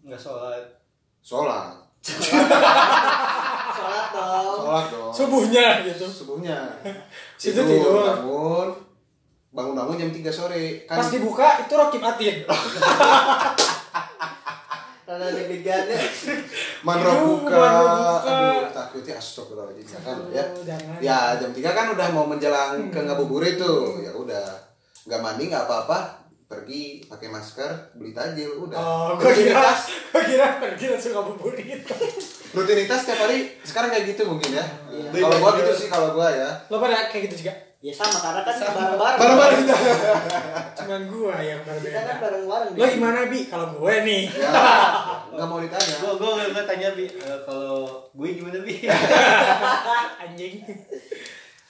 Nggak 0.00 0.20
sholat. 0.20 0.62
Sholat. 1.20 1.74
Sholat 3.72 4.06
dong. 4.14 4.56
sholat 4.62 4.86
dong. 4.90 5.12
Subuhnya 5.12 5.66
gitu. 5.82 6.06
Subuhnya. 6.06 6.58
Situ 7.40 7.58
tidur. 7.58 8.06
bangun 8.06 8.70
bangun. 9.50 9.74
Bangun 9.74 9.96
jam 9.98 10.10
3 10.14 10.22
sore. 10.30 10.86
Kan 10.86 10.96
pas 11.02 11.08
dibuka 11.10 11.48
itu 11.60 11.74
Rocky 11.74 11.98
Matin 11.98 12.34
Karena 15.02 15.26
deg-degan 15.28 15.84
ya. 15.84 15.98
manro 16.86 17.12
buka 17.36 17.58
aduh 18.22 18.70
takutnya 18.70 19.14
astagfirullahaladzim 19.14 19.86
ya 19.88 20.00
kan 20.00 20.16
ya 20.28 20.44
Aduh, 20.44 20.62
jangan. 20.62 20.96
ya 20.98 21.18
jam 21.36 21.50
3 21.50 21.58
kan 21.68 21.86
udah 21.90 22.06
mau 22.10 22.24
menjelang 22.24 22.86
ke 22.86 23.00
ngabuburit 23.00 23.54
tuh 23.56 23.98
ya 23.98 24.10
udah 24.10 24.46
nggak 25.02 25.20
mandi 25.20 25.46
nggak 25.46 25.64
apa-apa 25.64 25.98
pergi 26.44 26.82
pakai 27.02 27.28
masker 27.28 27.70
beli 27.92 28.12
tajil 28.12 28.60
udah 28.60 28.76
Oh, 28.76 29.08
gue 29.16 29.24
kira, 29.26 29.56
rutinitas 29.56 29.80
gue 30.12 30.22
kira 30.28 30.46
pergi 30.58 30.84
langsung 30.88 31.12
ngabuburit. 31.12 31.80
rutinitas 32.54 33.00
tiap 33.02 33.18
hari 33.20 33.38
sekarang 33.62 33.88
kayak 33.88 34.12
gitu 34.12 34.22
mungkin 34.24 34.50
ya 34.52 34.66
Iya. 34.86 35.08
kalau 35.10 35.38
gua 35.40 35.50
gitu 35.56 35.72
sih 35.72 35.88
kalau 35.88 36.08
gua 36.12 36.28
ya 36.28 36.50
Lo 36.68 36.76
pada 36.76 37.08
kayak 37.08 37.26
gitu 37.26 37.42
juga? 37.42 37.54
Ya 37.82 37.90
sama 37.90 38.14
karena 38.16 38.40
kan 38.40 38.54
bareng-bareng. 38.54 39.18
bareng-bareng 39.18 39.62
Cuman 40.72 41.02
gue 41.04 41.34
yang 41.42 41.60
Kita 41.60 41.66
kan 41.66 41.76
berbeda. 41.82 42.14
bareng-bareng. 42.22 42.70
Lo 42.72 42.84
gimana, 42.86 43.18
Bi? 43.26 43.40
Kalau 43.50 43.66
gue 43.74 43.94
nih. 44.06 44.22
ya 44.30 44.50
nggak 45.32 45.48
mau 45.48 45.58
ditanya 45.58 45.94
gue 45.96 46.12
gue 46.12 46.30
gue 46.46 46.62
tanya 46.62 46.88
bi 46.92 47.08
eh, 47.08 47.38
kalau 47.42 48.04
gue 48.12 48.28
gimana 48.36 48.60
bi 48.60 48.84
Anjing. 50.22 50.54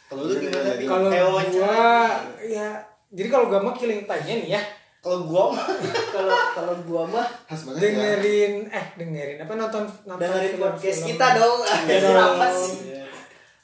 kalau 0.05 0.27
lu 0.27 0.35
gimana 0.37 0.71
bi 0.75 0.85
Kalau 0.85 1.09
wawancara. 1.09 2.11
ya... 2.43 2.69
Jadi 3.09 3.29
kalau 3.29 3.47
gue 3.47 3.61
mau 3.61 3.71
killing 3.71 4.03
time-nya 4.03 4.35
nih 4.37 4.49
ya, 4.51 4.63
kalau 4.99 5.23
gue 5.23 5.43
mah 5.53 5.67
Kalau 6.11 6.33
kalau 6.53 6.75
gua 6.83 7.03
mah 7.07 7.27
ya 7.47 7.57
dengerin, 7.79 8.53
eh 8.69 8.87
dengerin, 8.95 9.37
apa 9.39 9.53
nonton 9.53 9.85
nonton 10.03 10.21
dengerin 10.23 10.57
podcast 10.57 11.01
kita 11.05 11.27
dong. 11.37 11.61
Iya 11.61 11.77
Anjir, 11.79 12.01
dong. 12.03 12.17
apa 12.35 12.47
sih? 12.51 12.73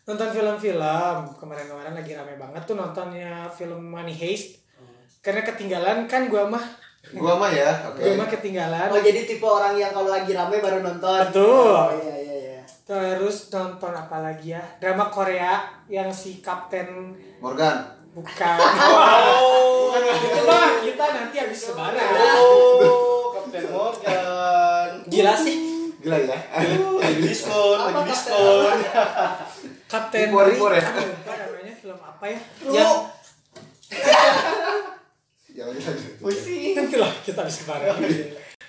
Nonton 0.09 0.33
film-film. 0.33 1.17
Kemarin-kemarin 1.37 1.93
lagi 1.93 2.17
rame 2.17 2.41
banget 2.41 2.65
tuh 2.65 2.75
nontonnya 2.75 3.45
film 3.53 3.93
Money 3.93 4.17
Heist. 4.17 4.57
Karena 5.21 5.45
ketinggalan 5.45 6.09
kan 6.09 6.33
gue 6.33 6.41
mah, 6.41 6.65
gua 7.13 7.37
mah 7.37 7.53
ya 7.53 7.69
oke 7.85 8.01
gue 8.01 8.17
mah 8.17 8.25
ketinggalan. 8.25 8.89
Oh 8.89 8.97
jadi 8.97 9.29
tipe 9.29 9.45
orang 9.45 9.77
yang 9.77 9.93
kalau 9.93 10.09
lagi 10.09 10.33
rame 10.33 10.65
baru 10.65 10.81
nonton. 10.81 11.29
Betul. 11.29 11.77
Oh, 11.77 11.93
iya 11.93 12.17
iya 12.25 12.37
iya. 12.41 12.59
Terus 12.89 13.53
nonton 13.53 13.93
apa 13.93 14.25
lagi 14.25 14.57
ya? 14.57 14.65
Drama 14.81 15.13
Korea 15.13 15.61
yang 15.93 16.09
si 16.09 16.41
Kapten 16.41 17.13
Morgan 17.45 17.85
bukan. 18.17 18.57
Oh, 18.57 19.93
itu 19.93 20.41
mah 20.43 20.81
kita 20.81 21.05
nanti 21.05 21.37
habis 21.37 21.61
lebaran. 21.69 22.09
oh 22.41 23.37
Kapten 23.37 23.65
Morgan 23.69 24.89
Gila 25.05 25.37
sih. 25.37 25.59
gila 25.99 26.15
ya 26.15 26.39
lagi 27.03 27.19
diskon 27.19 27.75
lagi 27.75 28.07
diskon 28.07 28.79
Kapten 29.89 30.29
Impor, 30.29 30.45
impor 30.47 30.73
ya? 30.73 30.85
Lupa 30.85 31.33
namanya 31.35 31.75
film 31.75 31.97
apa 31.99 32.25
ya? 32.27 32.39
Lu 32.63 32.73
Yang 32.77 32.93
jangan 35.51 35.75
jangan 35.75 35.97
pusing 36.21 36.71
nanti 36.73 36.97
lah 36.97 37.11
kita 37.19 37.41
habis 37.41 37.57
lebaran. 37.61 37.97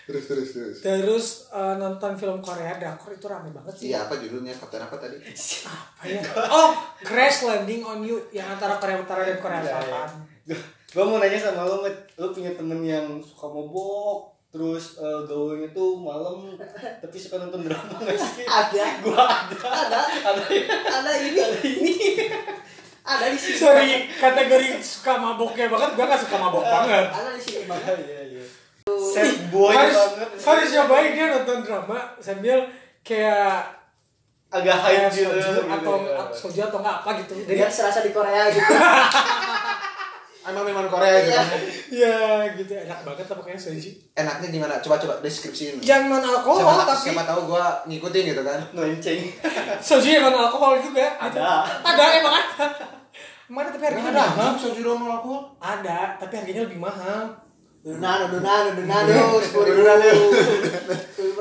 terus 0.02 0.26
terus 0.26 0.50
terus 0.50 0.76
Terus 0.82 1.26
eh, 1.52 1.74
nonton 1.76 2.16
film 2.16 2.40
Korea 2.40 2.74
drakor 2.74 3.14
itu 3.14 3.28
rame 3.28 3.52
banget 3.52 3.74
sih. 3.76 3.86
iya 3.90 4.04
apa 4.04 4.18
judulnya 4.18 4.56
kapten 4.56 4.82
apa 4.82 4.98
tadi 4.98 5.22
Apa 5.22 6.04
ya? 6.04 6.18
Oh, 6.50 6.74
Crash 7.00 7.44
Landing 7.44 7.84
on 7.84 8.02
You 8.02 8.18
yang 8.32 8.50
antara 8.50 8.80
Korea 8.80 8.98
Utara 8.98 9.22
dan 9.22 9.38
Korea 9.38 9.60
Iya, 9.60 9.70
Selatan. 9.78 10.10
gue 10.90 11.04
mau 11.06 11.20
nanya 11.20 11.38
sama 11.38 11.62
lo 11.62 11.86
lo 11.86 12.28
punya 12.32 12.50
temen 12.52 12.82
yang 12.82 13.06
suka 13.22 13.46
mabok 13.46 14.34
terus 14.50 14.98
eh, 14.98 15.20
gaulnya 15.30 15.70
tuh 15.70 16.02
malam 16.02 16.58
tapi 17.02 17.18
suka 17.22 17.38
nonton 17.38 17.70
drama 17.70 18.02
gak 18.02 18.18
sih 18.18 18.46
ada 18.66 18.86
gua 19.06 19.24
ada 19.30 19.70
ada 19.70 20.00
ada 20.26 20.44
ya 20.50 20.66
ada 20.90 21.12
ini 21.22 21.42
ini 21.64 21.94
ada 23.10 23.26
di 23.26 23.40
sini. 23.42 23.58
Sorry, 23.58 24.06
kategori 24.06 24.86
suka 24.86 25.18
maboknya 25.18 25.66
banget, 25.66 25.98
gua 25.98 26.06
gak 26.14 26.22
suka 26.30 26.38
mabok 26.38 26.62
banget. 26.62 27.10
Ada 27.10 27.32
di 27.34 27.42
sini 27.42 27.66
banget. 27.66 27.98
iya 28.06 28.22
iya 28.30 28.44
sad 28.98 29.54
boy 29.54 29.74
harus, 29.74 29.96
banget 29.96 30.30
harus 30.42 30.68
nyobain 30.74 31.12
dia 31.14 31.26
nonton 31.30 31.60
drama 31.62 32.00
sambil 32.18 32.58
kayak 33.06 33.66
agak 34.50 34.78
hype 34.82 35.14
gitu 35.14 35.30
gitu, 35.30 35.62
atau 35.70 35.96
ya. 36.02 36.26
soju 36.34 36.60
atau 36.66 36.82
enggak 36.82 37.06
apa 37.06 37.10
gitu. 37.22 37.34
Jadi 37.46 37.54
Biar 37.62 37.70
serasa 37.70 38.02
di 38.02 38.10
Korea 38.10 38.50
gitu. 38.50 38.66
emang 40.50 40.64
memang 40.64 40.86
Korea 40.86 41.14
itu 41.16 41.30
Iya. 41.30 41.40
kan 41.40 41.60
ya 41.90 42.16
gitu 42.54 42.74
enak 42.76 43.00
banget 43.02 43.26
lah 43.26 43.36
pokoknya 43.36 43.60
soju. 43.60 43.90
enaknya 44.14 44.48
gimana 44.50 44.74
coba 44.78 44.96
coba 44.98 45.14
deskripsiin 45.20 45.80
Yang 45.80 46.04
non 46.08 46.22
alkohol 46.22 46.60
siapa, 46.60 46.84
tapi 46.86 47.02
siapa 47.04 47.24
tahu 47.24 47.42
gua 47.48 47.66
ngikutin 47.84 48.24
gitu 48.28 48.42
kan 48.42 48.60
nonceng 48.72 49.20
soju 49.80 50.08
yang 50.14 50.24
non 50.26 50.38
alkohol 50.40 50.78
juga. 50.78 51.06
gitu. 51.06 51.24
Ada. 51.32 51.50
Ada 51.82 52.04
emang 52.16 52.34
ada. 52.36 52.66
Emang 53.46 53.62
ada 53.64 53.72
tapi 53.72 53.84
harganya 53.86 54.12
ada 54.12 54.24
mahal. 54.28 54.52
soju 54.56 54.82
non 54.82 55.02
alkohol 55.04 55.42
Ada 55.58 56.00
tapi 56.18 56.34
harganya 56.36 56.62
lebih 56.64 56.78
mahal. 56.78 57.24
Dunano, 57.80 58.28
dunano, 58.28 58.76
dunano, 58.76 59.40
sepuluh 59.40 59.72
ribu. 59.72 60.36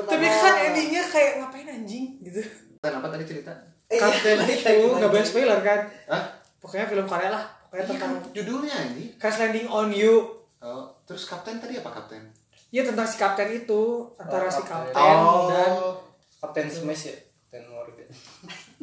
Tapi 0.01 0.25
kan 0.25 0.55
endingnya 0.57 1.03
kayak 1.03 1.31
ngapain 1.37 1.67
anjing 1.67 2.15
gitu. 2.21 2.39
dan 2.79 2.95
apa 2.95 3.07
tadi 3.09 3.27
cerita 3.27 3.51
Kapten 3.85 4.47
itu 4.47 4.63
nggak 4.95 5.09
boleh 5.09 5.25
spoiler 5.25 5.59
kan? 5.59 5.83
Hah? 6.07 6.23
Pokoknya 6.57 6.87
film 6.87 7.03
Korea 7.03 7.27
lah. 7.29 7.43
Pokoknya 7.69 7.85
Iya. 7.85 7.93
kan 7.93 7.95
tentang 7.95 8.33
judulnya 8.33 8.77
ini? 8.89 9.03
Crash 9.15 9.37
Landing 9.39 9.67
on 9.67 9.89
You. 9.89 10.13
oh, 10.59 10.89
terus 11.03 11.23
kapten 11.23 11.55
tadi 11.55 11.77
apa 11.77 11.87
kapten? 11.87 12.19
Iya 12.67 12.83
tentang 12.83 13.05
si 13.05 13.15
kapten 13.15 13.47
itu 13.47 13.81
antara 14.15 14.43
Oh, 14.43 14.51
si 14.51 14.61
kapten. 14.61 14.89
kapten 14.89 15.17
oh. 15.19 15.47
Dan 15.47 15.71
Kapten 16.39 16.67
Smash 16.67 17.03
ya 17.05 17.15
Kapten 17.43 17.63
Morgan 17.67 18.09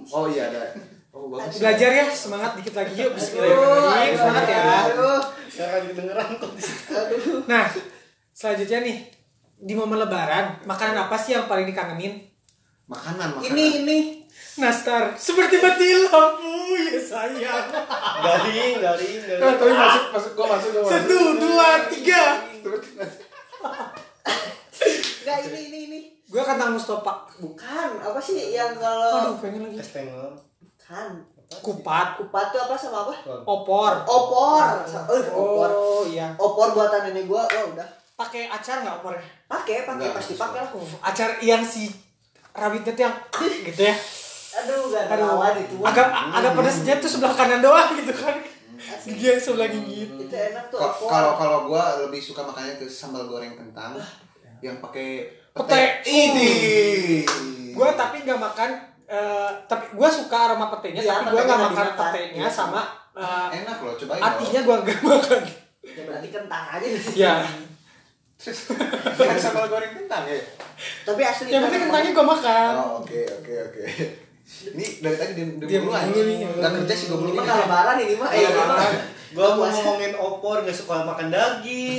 oh 0.06 0.24
iya 0.26 0.46
ada. 0.46 0.70
Oh 1.10 1.26
bagus. 1.28 1.58
Belajar 1.58 1.90
ya 1.90 2.06
semangat 2.06 2.54
dikit 2.54 2.74
lagi 2.74 2.94
yuk 2.94 3.08
Aduh, 3.08 3.16
Bismillahirrahmanirrahim 3.16 4.14
semangat 4.14 4.44
ya. 4.46 4.60
aduh, 4.86 5.20
sekarang 5.46 5.82
kedengeran 5.86 6.28
kok 6.36 6.50
di 6.52 6.62
situ. 6.62 6.90
Aduh. 6.92 7.38
Nah 7.44 7.64
selanjutnya 8.30 8.78
nih 8.82 8.96
di 9.58 9.72
momen 9.72 9.98
Lebaran 9.98 10.46
makanan 10.62 10.96
apa 11.02 11.16
sih 11.16 11.32
yang 11.32 11.44
paling 11.44 11.64
dikangenin? 11.64 12.22
makanan 12.86 13.34
makanan. 13.34 13.50
Ini 13.50 13.64
ini 13.82 13.98
Nastar 14.56 15.12
seperti 15.12 15.56
mati 15.58 15.88
lampu 16.02 16.54
ya 16.78 16.96
sayang. 16.96 17.66
garing 18.18 18.74
garing 18.78 19.18
Eh, 19.18 19.36
garing 19.36 19.58
tapi 19.58 19.68
masuk 19.70 20.04
masuk 20.10 20.32
gua 20.32 20.46
masuk 20.56 20.68
gua 20.70 20.82
masuk 20.82 20.92
Satu 20.92 21.18
dua 21.36 21.68
tiga. 21.86 22.22
enggak 25.20 25.38
ini 25.44 25.60
ini 25.66 25.78
ini. 25.86 25.98
Gue 26.26 26.42
kentang 26.42 26.72
Mustafa. 26.72 27.12
Bukan, 27.36 27.88
apa 28.00 28.18
sih 28.18 28.50
yang 28.50 28.74
kalau 28.74 29.30
Aduh 29.30 29.36
pengen 29.38 29.62
lagi. 29.62 29.78
Estengel 29.78 30.34
kan 30.76 31.22
Kupat, 31.46 32.18
kupat 32.18 32.50
tuh 32.50 32.58
apa 32.58 32.74
sama 32.74 33.06
apa? 33.06 33.14
opor. 33.44 33.92
Opor. 34.02 34.62
Eh, 34.82 35.30
opor. 35.30 35.68
Oh 35.70 36.02
iya. 36.02 36.34
Opor 36.34 36.74
buatan 36.74 37.06
nenek 37.06 37.30
gua, 37.30 37.46
wah 37.46 37.64
udah. 37.68 37.86
Pakai 38.16 38.50
acar 38.50 38.82
nggak 38.82 38.98
opornya? 38.98 39.22
Pakai, 39.46 39.86
pakai 39.86 40.10
pasti 40.10 40.34
pakai 40.34 40.64
lah. 40.64 40.70
Acar 41.04 41.38
yang 41.38 41.62
si 41.62 41.86
rawitnya 42.50 42.90
tuh 42.90 43.04
yang 43.04 43.14
gitu 43.62 43.78
ya. 43.78 43.94
Aduh, 44.56 44.88
gak 44.88 45.04
ada 45.06 45.24
lawan 45.26 45.54
itu. 45.54 45.76
agak 45.80 46.06
agak 46.08 46.52
pedasnya 46.52 46.94
tuh 46.96 47.08
sebelah 47.08 47.32
kanan 47.32 47.60
doang 47.60 47.92
gitu 47.92 48.10
kan. 48.10 48.36
Gigi 49.02 49.26
yang 49.26 49.38
sebelah 49.38 49.68
gigi. 49.68 50.08
Itu 50.10 50.30
enak 50.30 50.68
tuh 50.68 50.78
kalau 51.02 51.32
kalau 51.34 51.58
gua 51.64 51.82
lebih 51.98 52.18
suka 52.18 52.40
makannya 52.40 52.76
ke 52.76 52.86
sambal 52.86 53.24
goreng 53.24 53.52
kentang 53.52 53.96
yang 54.58 54.78
pakai 54.78 55.28
Pete. 55.50 56.04
ini 56.04 56.52
Gua 57.72 57.92
tapi 57.92 58.20
nggak 58.22 58.36
makan 58.36 58.70
eh, 59.06 59.50
tapi 59.64 59.92
gua 59.92 60.08
suka 60.08 60.36
aroma 60.46 60.68
petenya 60.70 61.00
Iya, 61.00 61.14
tapi 61.18 61.32
nggak 61.34 61.44
nggak 61.46 61.60
makan 61.70 61.88
petenya 61.94 62.42
Iya. 62.42 62.50
sama 62.50 62.82
eh, 63.12 63.46
enak 63.58 63.76
loh 63.78 63.94
cobain 63.94 64.20
artinya 64.20 64.60
gua 64.62 64.76
nggak 64.80 65.00
makan. 65.06 65.42
Ya 65.82 66.02
berarti 66.02 66.28
kentang 66.28 66.64
aja. 66.70 66.86
Ya. 67.14 67.34
kan 69.16 69.38
sambal 69.44 69.64
goreng 69.66 69.92
kentang 69.94 70.24
ya 70.26 70.36
Tapi 71.02 71.20
asli 71.22 71.48
Yang 71.48 71.62
penting 71.66 71.80
kentangnya 71.88 72.10
gua 72.12 72.26
makan. 72.30 72.72
oh 72.76 72.90
oke 73.00 73.20
oke 73.34 73.52
oke 73.66 73.82
Ini 74.46 75.02
dari 75.02 75.16
tadi 75.18 75.32
diem 75.34 75.50
Diem 75.58 75.82
dulu 75.82 75.90
aja. 75.90 76.06
Nggak 76.14 76.72
kerja 76.82 76.94
sih 76.94 77.06
gue 77.10 77.18
Ini 77.18 77.22
belum 77.26 77.34
mah 77.34 77.42
nggak 77.42 77.58
lebaran 77.66 77.96
ini 77.98 78.14
mah. 78.14 78.30
Eh, 78.30 78.40
ini 78.46 78.52
mah. 78.54 78.78
Gua 79.34 79.46
mau 79.52 79.66
Puasa. 79.66 79.74
ngomongin 79.82 80.12
opor 80.14 80.56
gak 80.62 80.76
suka 80.76 81.02
makan 81.02 81.28
daging. 81.34 81.98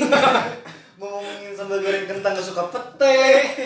mau 1.00 1.20
ngomongin 1.20 1.52
sambal 1.54 1.78
goreng 1.84 2.08
kentang 2.08 2.32
gak 2.34 2.48
suka 2.48 2.64
pete. 2.72 3.20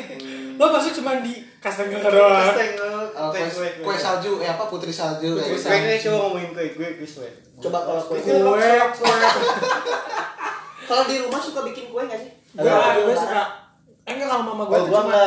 Lo 0.60 0.65
masuk 0.74 0.98
cuma 0.98 1.22
di 1.22 1.46
kastengel 1.62 2.02
doang. 2.02 2.52
Kastengel, 2.52 2.89
Uh, 3.12 3.28
kue, 3.28 3.44
kue, 3.44 3.67
kue, 3.76 3.84
kue 3.84 3.96
salju, 4.00 4.39
eh 4.39 4.48
apa 4.48 4.72
putri 4.72 4.88
salju. 4.89 5.36
Putri 5.36 5.60
kayak 5.60 6.00
gitu. 6.00 6.15
Kue, 6.15 6.15
kue, 6.15 6.15
coba 6.15 6.17
ngomongin 6.26 6.50
kue, 6.56 6.65
kue, 6.74 6.88
kue, 6.96 7.08
kue. 7.08 7.30
Coba 7.60 7.78
kalau 7.86 8.02
kue. 8.08 8.17
Kue, 8.17 8.34
kue. 8.98 9.12
Kalau 10.88 11.04
di 11.06 11.15
rumah 11.22 11.39
suka 11.44 11.60
bikin 11.67 11.86
kue 11.91 12.02
nggak 12.08 12.20
sih? 12.20 12.32
Gue 12.56 12.65
gue 12.65 13.13
lebaran. 13.13 13.20
suka. 13.20 13.44
Eh 14.02 14.12
enggak 14.12 14.28
kalau 14.28 14.44
mama 14.44 14.64
gue 14.66 14.74
Oh, 14.74 14.82
tuh 14.82 14.90
gua 14.90 15.02
cuma 15.02 15.22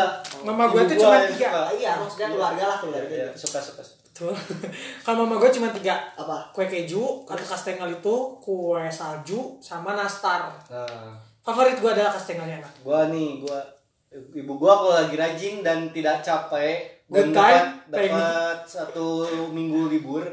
mama 0.45 0.65
gue 0.69 0.83
tuh 0.85 0.97
cuma 0.99 1.17
tiga. 1.25 1.49
suka. 1.49 1.61
Ah, 1.61 1.73
Iya, 1.73 1.93
maksudnya 1.97 2.29
keluarga 2.31 2.65
lah 2.67 2.77
keluarga. 2.79 3.07
Iya, 3.09 3.27
suka, 3.33 3.59
suka. 3.59 3.83
Tuh. 4.13 4.35
Kalau 5.07 5.23
mama 5.23 5.39
gue 5.39 5.51
cuma 5.51 5.69
tiga. 5.71 5.95
Apa? 6.15 6.51
Kue 6.51 6.67
keju, 6.67 7.23
atau 7.25 7.45
kastengel 7.45 7.91
itu, 7.93 8.15
kue 8.39 8.85
salju, 8.89 9.59
sama 9.59 9.95
nastar. 9.95 10.51
Nah, 10.67 11.15
Favorit 11.41 11.77
gue 11.77 11.91
adalah 11.91 12.09
kastengelnya 12.11 12.59
enak. 12.59 12.73
gua 12.81 13.07
nih, 13.07 13.39
gua 13.39 13.61
ibu 14.33 14.55
gua 14.55 14.73
kalau 14.79 14.95
lagi 14.97 15.13
rajin 15.15 15.61
dan 15.61 15.91
tidak 15.91 16.23
capek 16.23 17.05
dan 17.05 17.29
Good 17.29 17.37
dapat 17.37 17.53
time, 17.53 17.69
dapat 17.91 18.59
satu 18.65 19.07
minggu 19.51 19.91
libur 19.91 20.25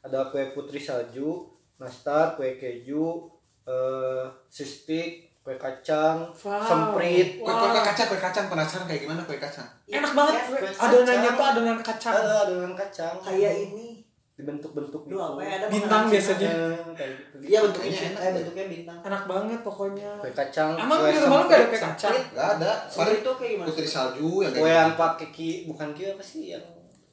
ada 0.00 0.28
kue 0.28 0.50
putri 0.50 0.76
salju, 0.76 1.48
nastar, 1.76 2.34
kue 2.34 2.54
keju, 2.54 3.24
eh 3.64 4.24
sistik, 4.50 5.29
kue 5.50 5.58
kacang, 5.58 6.22
Wow. 6.30 6.62
semprit, 6.62 7.28
Kue 7.36 7.50
kue 7.50 7.82
kacang, 7.82 8.06
kue 8.06 8.16
kacang 8.16 8.46
penasaran 8.46 8.86
kayak 8.86 9.02
gimana 9.02 9.18
kue 9.20 9.34
kacang? 9.34 9.66
Enak 9.84 10.14
banget. 10.14 10.32
Ya, 10.32 10.42
kue. 10.46 10.58
kue 10.60 10.70
Adonannya 10.70 11.10
kacang. 11.26 11.34
tuh 11.34 11.46
adonan 11.50 11.78
kacang. 11.82 12.14
ada 12.16 12.34
adonan 12.40 12.72
kacang, 12.72 13.14
Kayak 13.18 13.54
ini. 13.66 13.88
dibentuk-bentuk 14.32 15.04
Duh, 15.04 15.20
apa 15.20 15.40
ya 15.42 15.52
ada 15.54 15.66
Bintang 15.68 16.08
biasanya. 16.08 16.48
Eh, 16.48 16.72
kayak 16.96 17.10
gitu. 17.12 17.34
Iya 17.44 17.58
bentuknya 17.60 17.92
enak 18.08 18.20
eh 18.22 18.30
bentuknya 18.32 18.64
bintang. 18.70 18.98
Enak 19.04 19.22
banget 19.26 19.60
pokoknya. 19.60 20.10
Kue 20.16 20.32
kacang, 20.32 20.70
Emang 20.78 20.96
kue 20.96 21.10
di 21.10 21.18
rumah 21.18 21.36
lu 21.36 21.44
gak 21.44 21.58
ada 21.58 21.66
kue 21.66 21.76
semprit, 21.76 21.92
kacang? 21.92 22.14
Gak 22.32 22.48
ada. 22.56 22.70
Semprit 22.86 23.18
itu 23.18 23.32
kayak 23.34 23.50
gimana? 23.52 23.66
putri 23.68 23.84
salju 23.84 24.30
yang 24.38 24.50
kayak 24.50 24.56
Kue 24.56 24.70
gitu. 24.70 24.80
yang 24.80 24.92
pakai 24.96 25.28
ki, 25.28 25.50
bukan 25.66 25.88
ki 25.90 26.02
apa 26.08 26.22
sih 26.22 26.42
yang 26.48 26.64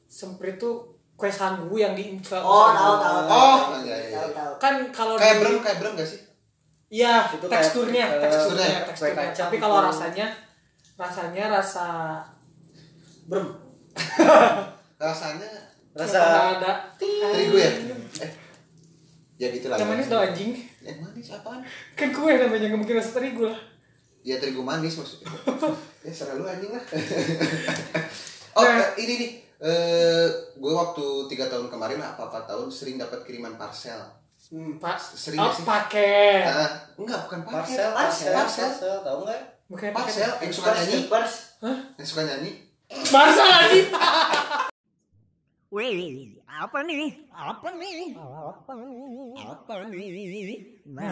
Semprit 0.07 0.55
tuh 0.55 0.75
kue 1.13 1.27
sagu 1.27 1.73
yang 1.73 1.91
di 1.91 2.15
Oh, 2.31 2.69
tahu 2.71 2.93
tahu. 2.95 3.19
tahu. 3.27 3.27
Oh, 3.27 3.57
iya, 3.81 3.97
iya. 4.07 4.15
Tahu 4.15 4.29
tahu. 4.31 4.53
Kan 4.55 4.73
kalau 4.87 5.13
Kayak 5.17 5.35
brem, 5.41 5.55
kayak 5.59 5.77
brem 5.81 5.93
gak 5.95 6.07
sih? 6.07 6.19
Iya, 6.87 7.27
Itu 7.35 7.45
kayak, 7.45 7.59
teksturnya, 7.67 8.05
eh, 8.07 8.21
teksturnya, 8.23 8.79
teksturnya. 8.87 9.15
kacang 9.27 9.47
Tapi 9.51 9.57
kalau 9.59 9.75
gitu. 9.77 9.87
rasanya 9.91 10.27
rasanya 10.95 11.43
rasa 11.51 11.87
Brem. 13.27 13.47
Rasanya 14.97 15.51
rasa 15.93 16.19
ada 16.57 16.71
terigu 16.97 17.57
ya? 17.59 17.69
Eh, 18.23 18.31
ya 19.37 19.47
gitu 19.51 19.67
lah. 19.67 19.77
yang 19.77 19.89
manis 19.91 20.07
dong 20.07 20.23
anjing. 20.23 20.57
Yang 20.81 20.97
manis 21.03 21.27
apaan? 21.29 21.61
Kan 21.93 22.09
kue 22.09 22.33
namanya 22.33 22.71
nggak 22.71 22.79
mungkin 22.79 22.97
rasa 22.97 23.13
terigu 23.13 23.45
lah. 23.45 23.59
Ya 24.23 24.39
terigu 24.39 24.63
manis 24.63 24.95
maksudnya. 24.95 25.27
ya 26.07 26.11
selalu 26.11 26.43
anjing 26.47 26.71
lah. 26.71 26.81
oh, 28.57 28.63
Nah. 28.63 28.79
eh, 28.79 28.89
ini 28.97 29.13
nih. 29.17 29.31
Eh, 29.57 30.27
gue 30.55 30.69
waktu 30.71 31.05
tiga 31.27 31.45
tahun 31.45 31.67
kemarin 31.67 31.97
apa 31.97 32.25
apa 32.25 32.45
tahun 32.45 32.69
sering 32.69 32.97
dapat 32.97 33.21
kiriman 33.21 33.57
parcel. 33.57 33.97
Hmm, 34.47 34.79
Pak, 34.79 34.95
Sering 34.95 35.43
oh, 35.43 35.51
sih? 35.51 35.67
paket. 35.67 36.47
Nah, 36.47 36.71
enggak 36.95 37.19
bukan 37.27 37.39
paket. 37.43 37.83
parcel, 37.83 37.89
parcel, 37.91 38.31
Parcel. 38.31 38.63
parcel, 38.71 38.95
tahu 39.03 39.19
nggak? 39.27 39.41
Bukan 39.67 39.91
Parcel 39.91 40.23
paket. 40.31 40.43
yang 40.47 40.53
suka 40.55 40.71
nyanyi, 40.71 40.99
Pers. 41.11 41.33
yang 41.99 42.07
suka 42.07 42.21
nyanyi. 42.23 42.51
Parcel 42.87 43.43
lagi. 43.43 43.79
Wih, 45.75 46.39
apa 46.47 46.79
nih? 46.87 47.27
Apa 47.27 47.75
nih? 47.75 48.15
Apa 48.15 48.71
nih? 48.71 49.35
Apa 49.35 49.73
nih? 49.91 50.63
Nah, 50.95 51.11